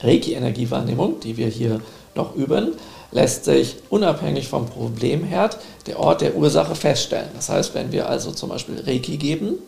[0.00, 1.80] Reiki-Energiewahrnehmung, die wir hier
[2.14, 2.72] noch üben,
[3.12, 7.28] lässt sich unabhängig vom Problemherd der Ort der Ursache feststellen.
[7.34, 9.58] Das heißt, wenn wir also zum Beispiel Reiki geben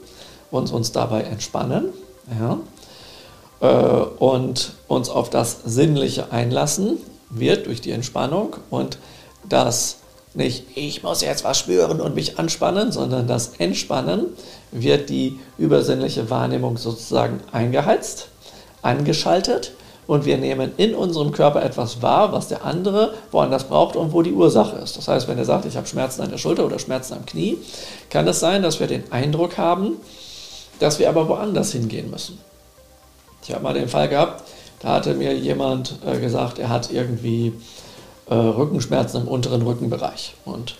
[0.51, 1.93] und uns dabei entspannen
[2.39, 2.59] ja,
[3.61, 6.99] äh, und uns auf das Sinnliche einlassen,
[7.31, 8.99] wird durch die Entspannung und
[9.49, 9.97] das
[10.33, 14.27] nicht, ich muss jetzt was spüren und mich anspannen, sondern das Entspannen
[14.73, 18.29] wird die übersinnliche Wahrnehmung sozusagen eingeheizt,
[18.83, 19.73] angeschaltet
[20.07, 24.23] und wir nehmen in unserem Körper etwas wahr, was der andere woanders braucht und wo
[24.23, 24.97] die Ursache ist.
[24.97, 27.59] Das heißt, wenn er sagt, ich habe Schmerzen an der Schulter oder Schmerzen am Knie,
[28.11, 29.97] kann es sein, dass wir den Eindruck haben,
[30.79, 32.39] dass wir aber woanders hingehen müssen.
[33.43, 34.45] Ich habe mal den Fall gehabt,
[34.81, 37.53] da hatte mir jemand äh, gesagt, er hat irgendwie
[38.29, 40.77] äh, Rückenschmerzen im unteren Rückenbereich und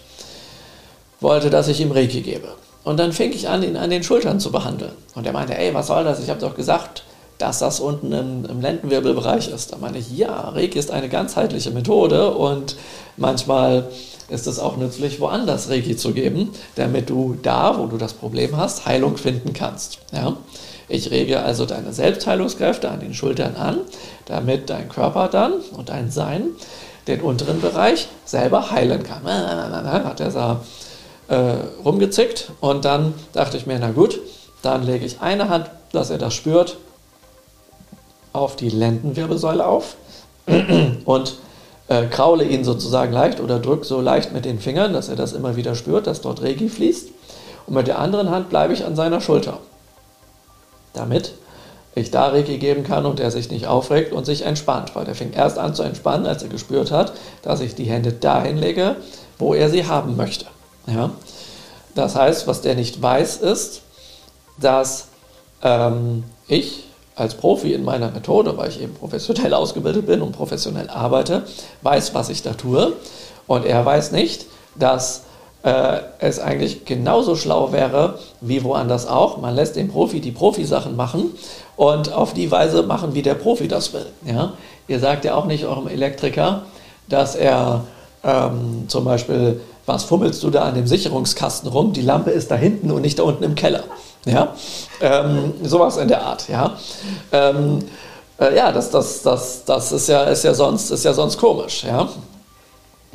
[1.21, 2.49] wollte, dass ich ihm Reiki gebe.
[2.85, 4.93] Und dann fing ich an, ihn an den Schultern zu behandeln.
[5.15, 6.23] Und er meinte, ey, was soll das?
[6.23, 7.03] Ich habe doch gesagt,
[7.39, 9.73] dass das unten im, im Lendenwirbelbereich ist.
[9.73, 12.77] Da meine ich, ja, Reiki ist eine ganzheitliche Methode und
[13.17, 13.89] manchmal
[14.29, 18.57] ist es auch nützlich, woanders Reiki zu geben, damit du da, wo du das Problem
[18.57, 19.99] hast, Heilung finden kannst.
[20.13, 20.37] Ja?
[20.89, 23.81] Ich rege also deine Selbstheilungskräfte an den Schultern an,
[24.27, 26.49] damit dein Körper dann und dein Sein
[27.07, 29.25] den unteren Bereich selber heilen kann.
[29.25, 30.57] Hat er so
[31.29, 34.21] äh, rumgezickt und dann dachte ich mir, na gut,
[34.63, 36.79] dann lege ich eine Hand, dass er das spürt,
[38.35, 39.97] auf die Lendenwirbelsäule auf
[41.07, 41.37] und
[41.89, 45.33] äh, kraule ihn sozusagen leicht oder drücke so leicht mit den Fingern, dass er das
[45.33, 47.09] immer wieder spürt, dass dort Regi fließt.
[47.67, 49.59] Und mit der anderen Hand bleibe ich an seiner Schulter,
[50.93, 51.33] damit
[51.95, 55.15] ich da Regi geben kann und er sich nicht aufregt und sich entspannt, weil der
[55.15, 57.13] fing erst an zu entspannen, als er gespürt hat,
[57.43, 58.97] dass ich die Hände dahin lege,
[59.39, 60.47] wo er sie haben möchte.
[60.87, 61.11] Ja?
[61.95, 63.83] Das heißt, was der nicht weiß, ist,
[64.59, 65.09] dass
[65.63, 66.85] ähm, ich
[67.17, 71.45] als Profi in meiner Methode, weil ich eben professionell ausgebildet bin und professionell arbeite,
[71.83, 72.93] weiß, was ich da tue.
[73.47, 74.47] Und er weiß nicht,
[74.77, 75.25] dass
[75.63, 79.39] äh, es eigentlich genauso schlau wäre wie woanders auch.
[79.39, 81.31] Man lässt den Profi die Profisachen machen
[81.77, 84.07] und auf die Weise machen, wie der Profi das will.
[84.27, 84.55] Ja?
[84.89, 86.63] Ihr sagt ja auch nicht eurem Elektriker,
[87.09, 87.85] dass er
[88.23, 91.93] ähm, zum Beispiel, was fummelst du da an dem Sicherungskasten rum?
[91.93, 93.85] Die Lampe ist da hinten und nicht da unten im Keller.
[94.25, 94.55] Ja,
[95.01, 96.49] ähm, sowas in der Art.
[96.49, 96.77] Ja,
[97.33, 97.81] ähm,
[98.39, 101.85] äh, ja, das, das, das, das ist ja, ist ja sonst, ist ja sonst komisch.
[101.85, 102.09] Ja,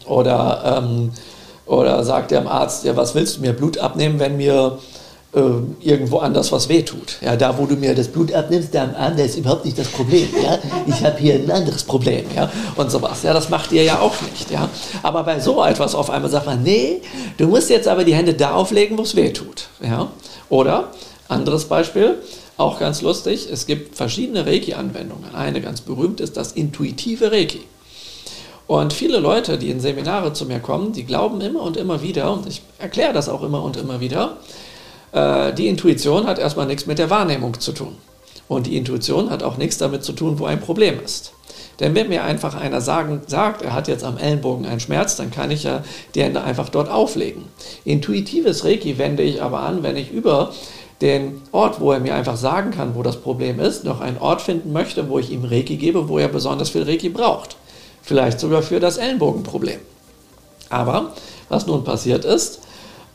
[0.06, 1.12] oder ähm,
[1.66, 4.80] oder sagt der Arzt, ja, was willst du mir Blut abnehmen, wenn mir
[5.32, 7.18] irgendwo anders was wehtut.
[7.22, 9.78] Ja, da, wo du mir das Blut abnimmst, da am Arm, da ist überhaupt nicht
[9.78, 10.28] das Problem.
[10.42, 10.58] Ja?
[10.88, 12.26] Ich habe hier ein anderes Problem.
[12.36, 12.52] Ja?
[12.76, 13.22] Und sowas.
[13.22, 14.50] Ja, das macht ihr ja auch nicht.
[14.50, 14.70] Ja?
[15.04, 17.02] Aber bei so etwas auf einmal sagt man, nee,
[17.38, 19.68] du musst jetzt aber die Hände da auflegen, wo es wehtut.
[19.84, 20.10] Ja?
[20.50, 20.92] Oder,
[21.28, 22.16] anderes Beispiel,
[22.58, 25.36] auch ganz lustig, es gibt verschiedene Reiki-Anwendungen.
[25.36, 27.62] Eine ganz berühmt ist das intuitive Reiki.
[28.66, 32.34] Und viele Leute, die in Seminare zu mir kommen, die glauben immer und immer wieder,
[32.34, 34.38] und ich erkläre das auch immer und immer wieder,
[35.12, 37.96] äh, die Intuition hat erstmal nichts mit der Wahrnehmung zu tun.
[38.48, 41.34] Und die Intuition hat auch nichts damit zu tun, wo ein Problem ist.
[41.80, 45.32] Denn wenn mir einfach einer sagen, sagt, er hat jetzt am Ellenbogen einen Schmerz, dann
[45.32, 45.84] kann ich ja
[46.14, 47.44] die Hände einfach dort auflegen.
[47.86, 50.52] Intuitives Reiki wende ich aber an, wenn ich über
[51.02, 54.42] den Ort, wo er mir einfach sagen kann, wo das Problem ist, noch einen Ort
[54.42, 57.56] finden möchte, wo ich ihm Reiki gebe, wo er besonders viel Reiki braucht.
[58.02, 59.80] Vielleicht sogar für das Ellenbogenproblem.
[60.70, 61.14] Aber
[61.48, 62.60] was nun passiert ist,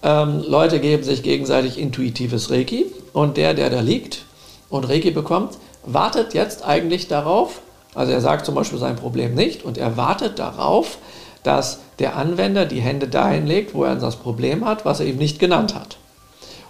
[0.05, 4.27] ähm, Leute geben sich gegenseitig intuitives Reiki und der, der da liegt
[4.69, 7.61] und Reiki bekommt, wartet jetzt eigentlich darauf,
[7.95, 10.99] also er sagt zum Beispiel sein Problem nicht und er wartet darauf,
[11.43, 15.17] dass der Anwender die Hände dahin legt, wo er das Problem hat, was er ihm
[15.17, 15.99] nicht genannt hat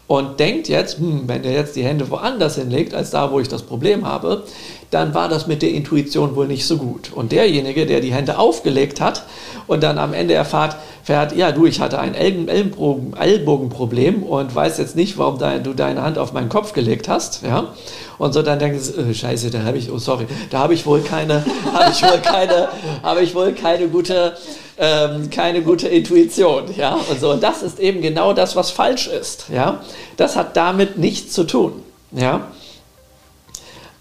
[0.06, 3.48] und denkt jetzt, hm, wenn der jetzt die Hände woanders hinlegt, als da, wo ich
[3.48, 4.44] das Problem habe,
[4.90, 7.10] dann war das mit der Intuition wohl nicht so gut.
[7.12, 9.24] Und derjenige, der die Hände aufgelegt hat
[9.66, 14.78] und dann am Ende erfahrt, fährt, ja du, ich hatte ein Ellenbogen, Ellbogenproblem und weiß
[14.78, 17.72] jetzt nicht, warum du deine Hand auf meinen Kopf gelegt hast, ja,
[18.18, 20.86] und so dann denken sie, oh, scheiße, da habe ich, oh sorry, da habe ich
[20.86, 22.68] wohl keine, habe ich wohl keine,
[23.02, 24.34] habe ich wohl keine gute
[24.78, 27.30] ähm, keine gute Intuition, ja, und so.
[27.30, 29.80] Und das ist eben genau das, was falsch ist, ja.
[30.16, 32.48] Das hat damit nichts zu tun, ja.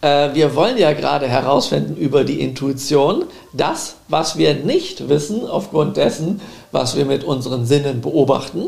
[0.02, 5.98] Äh, wir wollen ja gerade herausfinden über die Intuition, das, was wir nicht wissen, aufgrund
[5.98, 8.66] dessen, was wir mit unseren Sinnen beobachten.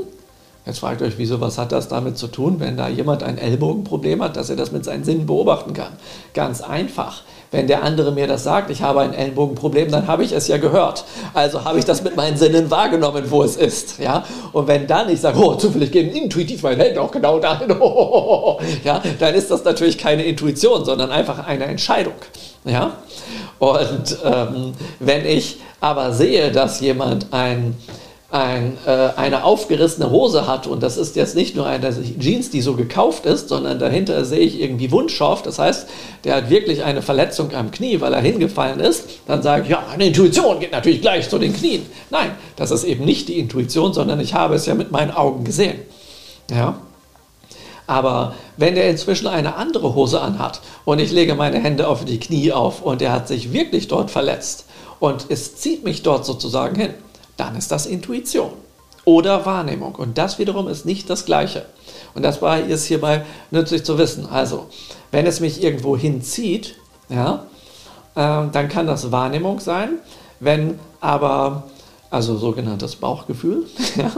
[0.65, 4.23] Jetzt fragt euch, wieso, was hat das damit zu tun, wenn da jemand ein Ellbogenproblem
[4.23, 5.93] hat, dass er das mit seinen Sinnen beobachten kann?
[6.33, 7.21] Ganz einfach.
[7.51, 10.57] Wenn der andere mir das sagt, ich habe ein Ellenbogenproblem, dann habe ich es ja
[10.57, 11.05] gehört.
[11.33, 13.99] Also habe ich das mit meinen Sinnen wahrgenommen, wo es ist.
[13.99, 14.23] Ja?
[14.51, 18.59] Und wenn dann ich sage, oh, zufällig gehen intuitiv meine Hände auch genau dahin, oh,
[18.83, 22.15] ja, dann ist das natürlich keine Intuition, sondern einfach eine Entscheidung.
[22.65, 22.93] Ja?
[23.59, 27.75] Und ähm, wenn ich aber sehe, dass jemand ein
[28.31, 32.61] ein, äh, eine aufgerissene Hose hat und das ist jetzt nicht nur eine Jeans, die
[32.61, 35.87] so gekauft ist, sondern dahinter sehe ich irgendwie Wundschorf, das heißt,
[36.23, 39.83] der hat wirklich eine Verletzung am Knie, weil er hingefallen ist, dann sage ich, ja,
[39.89, 41.85] meine Intuition geht natürlich gleich zu den Knien.
[42.09, 45.43] Nein, das ist eben nicht die Intuition, sondern ich habe es ja mit meinen Augen
[45.43, 45.79] gesehen.
[46.49, 46.79] Ja?
[47.87, 52.19] Aber wenn der inzwischen eine andere Hose anhat und ich lege meine Hände auf die
[52.19, 54.65] Knie auf und er hat sich wirklich dort verletzt
[54.99, 56.93] und es zieht mich dort sozusagen hin,
[57.37, 58.51] dann ist das Intuition
[59.05, 59.95] oder Wahrnehmung.
[59.95, 61.65] Und das wiederum ist nicht das Gleiche.
[62.13, 64.25] Und das war ist hierbei nützlich zu wissen.
[64.25, 64.67] Also,
[65.11, 66.75] wenn es mich irgendwo hinzieht,
[67.09, 67.45] ja,
[68.15, 69.99] äh, dann kann das Wahrnehmung sein.
[70.39, 71.63] Wenn aber,
[72.09, 73.65] also sogenanntes Bauchgefühl,
[73.95, 74.11] ja,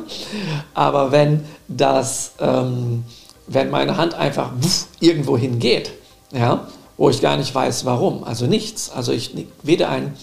[0.74, 3.04] aber wenn das, ähm,
[3.48, 5.92] wenn meine Hand einfach wuff, irgendwo hingeht,
[6.32, 10.16] ja, wo ich gar nicht weiß, warum, also nichts, also ich weder ein,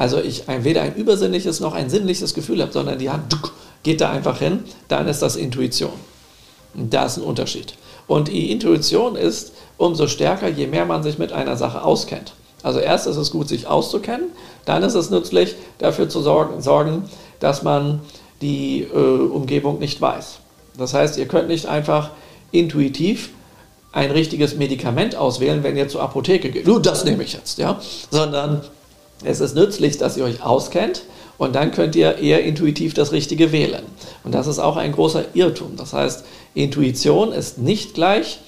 [0.00, 3.36] also ich ein, weder ein übersinnliches noch ein sinnliches Gefühl habe, sondern die Hand
[3.82, 5.92] geht da einfach hin, dann ist das Intuition.
[6.72, 7.74] Und da ist ein Unterschied.
[8.06, 12.32] Und die Intuition ist umso stärker, je mehr man sich mit einer Sache auskennt.
[12.62, 14.30] Also erst ist es gut, sich auszukennen,
[14.64, 17.04] dann ist es nützlich, dafür zu sorgen, sorgen
[17.38, 18.00] dass man
[18.40, 20.38] die äh, Umgebung nicht weiß.
[20.78, 22.12] Das heißt, ihr könnt nicht einfach
[22.52, 23.32] intuitiv
[23.92, 26.66] ein richtiges Medikament auswählen, wenn ihr zur Apotheke geht.
[26.66, 27.78] Du, das nehme ich jetzt, ja.
[28.10, 28.62] Sondern
[29.24, 31.02] es ist nützlich, dass ihr euch auskennt
[31.38, 33.82] und dann könnt ihr eher intuitiv das Richtige wählen.
[34.24, 35.76] Und das ist auch ein großer Irrtum.
[35.76, 38.40] Das heißt, Intuition ist nicht gleich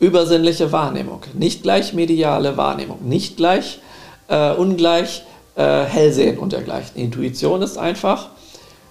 [0.00, 3.80] übersinnliche Wahrnehmung, nicht gleich mediale Wahrnehmung, nicht gleich
[4.28, 5.22] äh, ungleich
[5.56, 6.96] äh, Hellsehen und dergleichen.
[7.00, 8.30] Intuition ist einfach,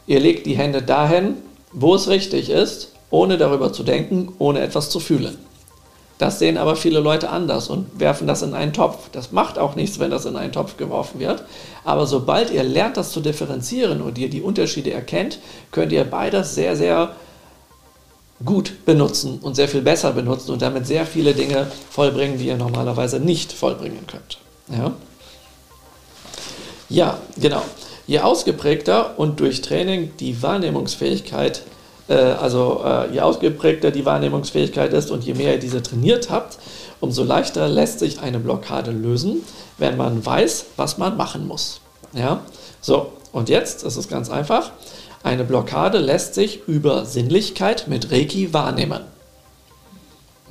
[0.05, 1.35] ihr legt die Hände dahin,
[1.71, 5.37] wo es richtig ist, ohne darüber zu denken, ohne etwas zu fühlen.
[6.17, 9.09] Das sehen aber viele Leute anders und werfen das in einen Topf.
[9.11, 11.43] Das macht auch nichts, wenn das in einen Topf geworfen wird.
[11.83, 15.39] Aber sobald ihr lernt, das zu differenzieren und ihr die Unterschiede erkennt,
[15.71, 17.11] könnt ihr beides sehr, sehr
[18.43, 22.57] gut benutzen und sehr viel besser benutzen und damit sehr viele Dinge vollbringen, die ihr
[22.57, 24.39] normalerweise nicht vollbringen könnt.
[24.69, 24.93] Ja,
[26.89, 27.61] ja genau.
[28.07, 31.76] Je ausgeprägter und durch Training die Wahrnehmungsfähigkeit, äh,
[32.13, 36.57] also äh, je ausgeprägter die Wahrnehmungsfähigkeit ist und je mehr ihr diese trainiert habt,
[36.99, 39.43] umso leichter lässt sich eine Blockade lösen,
[39.77, 41.81] wenn man weiß, was man machen muss.
[42.13, 42.41] Ja,
[42.81, 44.71] so und jetzt, ist ganz einfach.
[45.23, 49.01] Eine Blockade lässt sich über Sinnlichkeit mit Reiki wahrnehmen.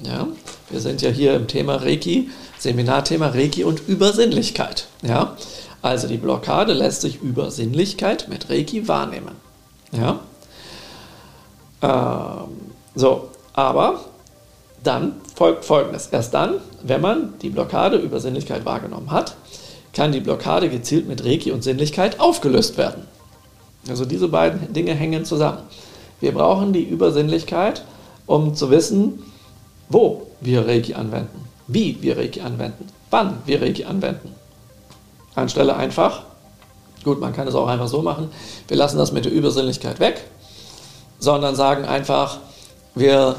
[0.03, 0.29] Ja,
[0.69, 2.29] wir sind ja hier im Thema Reiki,
[2.59, 4.87] Seminarthema Reiki und Übersinnlichkeit.
[5.03, 5.37] Ja,
[5.81, 9.37] also die Blockade lässt sich über Sinnlichkeit mit Reiki wahrnehmen.
[9.93, 10.21] Ja,
[11.83, 14.01] ähm, so, aber
[14.83, 16.09] dann folgt Folgendes.
[16.09, 19.37] Erst dann, wenn man die Blockade über Sinnlichkeit wahrgenommen hat,
[19.93, 23.07] kann die Blockade gezielt mit Reiki und Sinnlichkeit aufgelöst werden.
[23.89, 25.61] Also diese beiden Dinge hängen zusammen.
[26.21, 27.85] Wir brauchen die Übersinnlichkeit,
[28.27, 29.23] um zu wissen,
[29.89, 34.35] wo wir Reiki anwenden, wie wir Reiki anwenden, wann wir Reiki anwenden.
[35.35, 36.23] Anstelle einfach,
[37.05, 38.31] gut, man kann es auch einfach so machen,
[38.69, 40.25] wir lassen das mit der Übersinnlichkeit weg,
[41.19, 42.39] sondern sagen einfach,
[42.95, 43.37] wir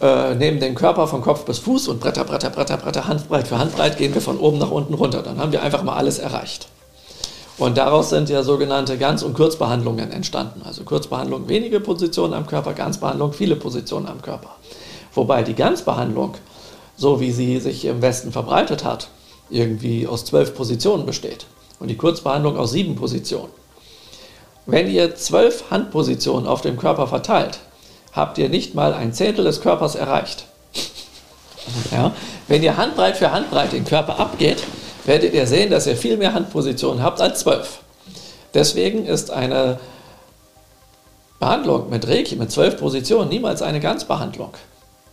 [0.00, 3.58] äh, nehmen den Körper von Kopf bis Fuß und Bretter, Bretter, Bretter, Bretter, Handbreit für
[3.58, 5.22] Handbreit gehen wir von oben nach unten runter.
[5.22, 6.68] Dann haben wir einfach mal alles erreicht.
[7.58, 10.62] Und daraus sind ja sogenannte Ganz- und Kurzbehandlungen entstanden.
[10.64, 14.50] Also Kurzbehandlung wenige Positionen am Körper, Ganzbehandlung viele Positionen am Körper.
[15.14, 16.34] Wobei die Ganzbehandlung,
[16.96, 19.08] so wie sie sich im Westen verbreitet hat,
[19.50, 21.46] irgendwie aus zwölf Positionen besteht.
[21.80, 23.50] Und die Kurzbehandlung aus sieben Positionen.
[24.68, 27.60] Wenn ihr zwölf Handpositionen auf dem Körper verteilt,
[28.12, 30.44] habt ihr nicht mal ein Zehntel des Körpers erreicht.
[31.92, 32.12] Ja?
[32.46, 34.62] Wenn ihr Handbreit für Handbreit den Körper abgeht,
[35.04, 37.80] werdet ihr sehen, dass ihr viel mehr Handpositionen habt als zwölf.
[38.54, 39.78] Deswegen ist eine
[41.38, 44.54] Behandlung mit Reiki mit zwölf Positionen niemals eine Ganzbehandlung.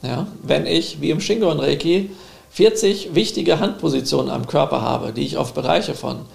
[0.01, 0.27] Ja?
[0.43, 2.11] Wenn ich, wie im Shingon Reiki,
[2.51, 6.25] 40 wichtige Handpositionen am Körper habe, die ich auf Bereiche von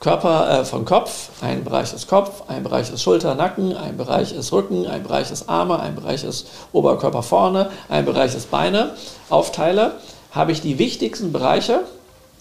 [0.00, 4.32] Körper, äh, von Kopf, ein Bereich ist Kopf, ein Bereich ist Schulter, Nacken, ein Bereich
[4.32, 8.94] ist Rücken, ein Bereich ist Arme, ein Bereich ist Oberkörper vorne, ein Bereich ist Beine,
[9.28, 9.96] aufteile,
[10.32, 11.80] habe ich die wichtigsten Bereiche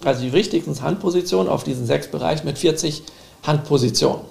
[0.06, 3.04] also die wichtigsten Handpositionen auf diesen sechs Bereichen mit 40
[3.44, 4.22] Handpositionen.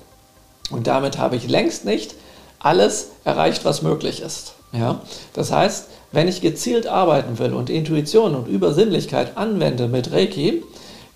[0.71, 2.15] Und damit habe ich längst nicht
[2.59, 4.55] alles erreicht, was möglich ist.
[4.73, 5.01] Ja?
[5.33, 10.63] Das heißt, wenn ich gezielt arbeiten will und Intuition und Übersinnlichkeit anwende mit Reiki,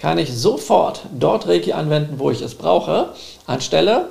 [0.02, 3.10] kann ich sofort dort Reiki anwenden, wo ich es brauche,
[3.46, 4.06] anstelle,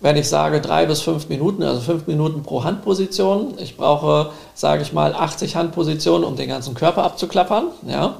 [0.00, 3.52] wenn ich sage drei bis fünf Minuten, also fünf Minuten pro Handposition.
[3.58, 7.66] Ich brauche, sage ich mal, 80 Handpositionen, um den ganzen Körper abzuklappern.
[7.86, 8.16] Ja?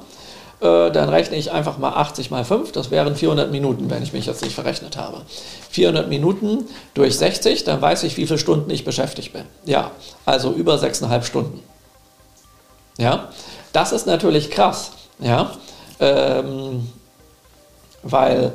[0.59, 4.13] Äh, dann rechne ich einfach mal 80 mal 5, das wären 400 Minuten, wenn ich
[4.13, 5.23] mich jetzt nicht verrechnet habe.
[5.71, 9.45] 400 Minuten durch 60, dann weiß ich, wie viele Stunden ich beschäftigt bin.
[9.65, 9.89] Ja,
[10.27, 11.63] also über 6,5 Stunden.
[12.99, 13.29] Ja,
[13.73, 15.49] das ist natürlich krass, ja,
[16.01, 16.89] ähm,
[18.03, 18.51] weil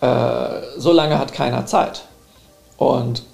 [0.00, 2.02] äh, so lange hat keiner Zeit.
[2.76, 3.24] Und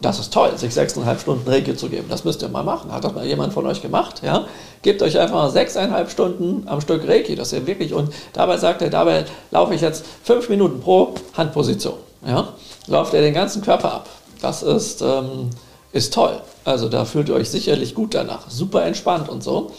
[0.00, 2.08] das ist toll, sich sechseinhalb Stunden Reiki zu geben.
[2.10, 2.92] Das müsst ihr mal machen.
[2.92, 4.20] Hat das mal jemand von euch gemacht?
[4.22, 4.46] Ja?
[4.82, 7.36] Gebt euch einfach mal sechseinhalb Stunden am Stück Reiki.
[7.36, 7.94] Das ist ja wirklich.
[7.94, 11.94] Und dabei sagt er, dabei laufe ich jetzt fünf Minuten pro Handposition.
[12.26, 12.48] Ja?
[12.86, 14.08] Lauft ihr den ganzen Körper ab.
[14.42, 15.50] Das ist, ähm,
[15.92, 16.40] ist toll.
[16.64, 18.50] Also da fühlt ihr euch sicherlich gut danach.
[18.50, 19.70] Super entspannt und so.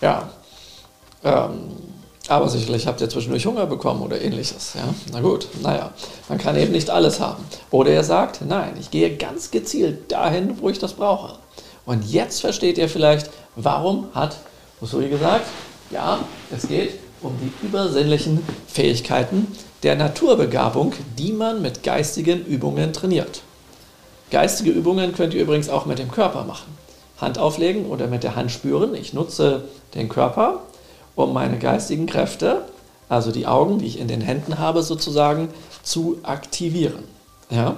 [0.00, 0.28] Ja.
[1.24, 1.70] Ähm,
[2.28, 4.72] Aber sicherlich habt ihr zwischendurch Hunger bekommen oder ähnliches.
[4.74, 4.94] Ja?
[5.12, 5.92] Na gut, naja,
[6.28, 7.44] man kann eben nicht alles haben.
[7.70, 11.38] Oder er sagt, nein, ich gehe ganz gezielt dahin, wo ich das brauche.
[11.84, 14.38] Und jetzt versteht ihr vielleicht, warum hat
[14.80, 15.46] Usui gesagt,
[15.90, 16.18] ja,
[16.50, 19.46] es geht um die übersinnlichen Fähigkeiten
[19.82, 23.42] der Naturbegabung, die man mit geistigen Übungen trainiert.
[24.30, 26.74] Geistige Übungen könnt ihr übrigens auch mit dem Körper machen.
[27.18, 28.94] Hand auflegen oder mit der Hand spüren.
[28.94, 29.64] Ich nutze
[29.94, 30.62] den Körper,
[31.16, 32.62] um meine geistigen Kräfte,
[33.08, 35.48] also die Augen, die ich in den Händen habe, sozusagen
[35.82, 37.04] zu aktivieren.
[37.50, 37.76] Ja?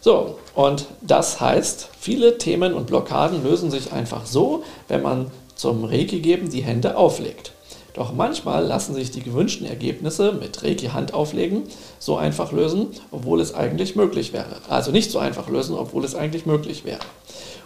[0.00, 5.84] So, und das heißt, viele Themen und Blockaden lösen sich einfach so, wenn man zum
[5.84, 7.52] Reiki geben die Hände auflegt.
[7.94, 11.62] Doch manchmal lassen sich die gewünschten Ergebnisse mit Reiki Hand auflegen
[11.98, 14.60] so einfach lösen, obwohl es eigentlich möglich wäre.
[14.68, 17.00] Also nicht so einfach lösen, obwohl es eigentlich möglich wäre.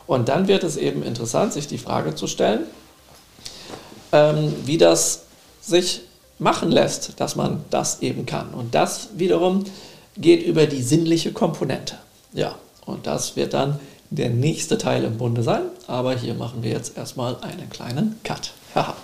[0.07, 2.61] Und dann wird es eben interessant, sich die Frage zu stellen,
[4.13, 5.23] ähm, wie das
[5.61, 6.03] sich
[6.39, 8.55] machen lässt, dass man das eben kann.
[8.55, 9.65] Und das wiederum
[10.17, 11.97] geht über die sinnliche Komponente.
[12.33, 12.57] Ja,
[12.87, 13.79] und das wird dann
[14.11, 15.63] der nächste Teil im Bunde sein.
[15.87, 18.53] Aber hier machen wir jetzt erstmal einen kleinen Cut.
[18.75, 18.97] Haha.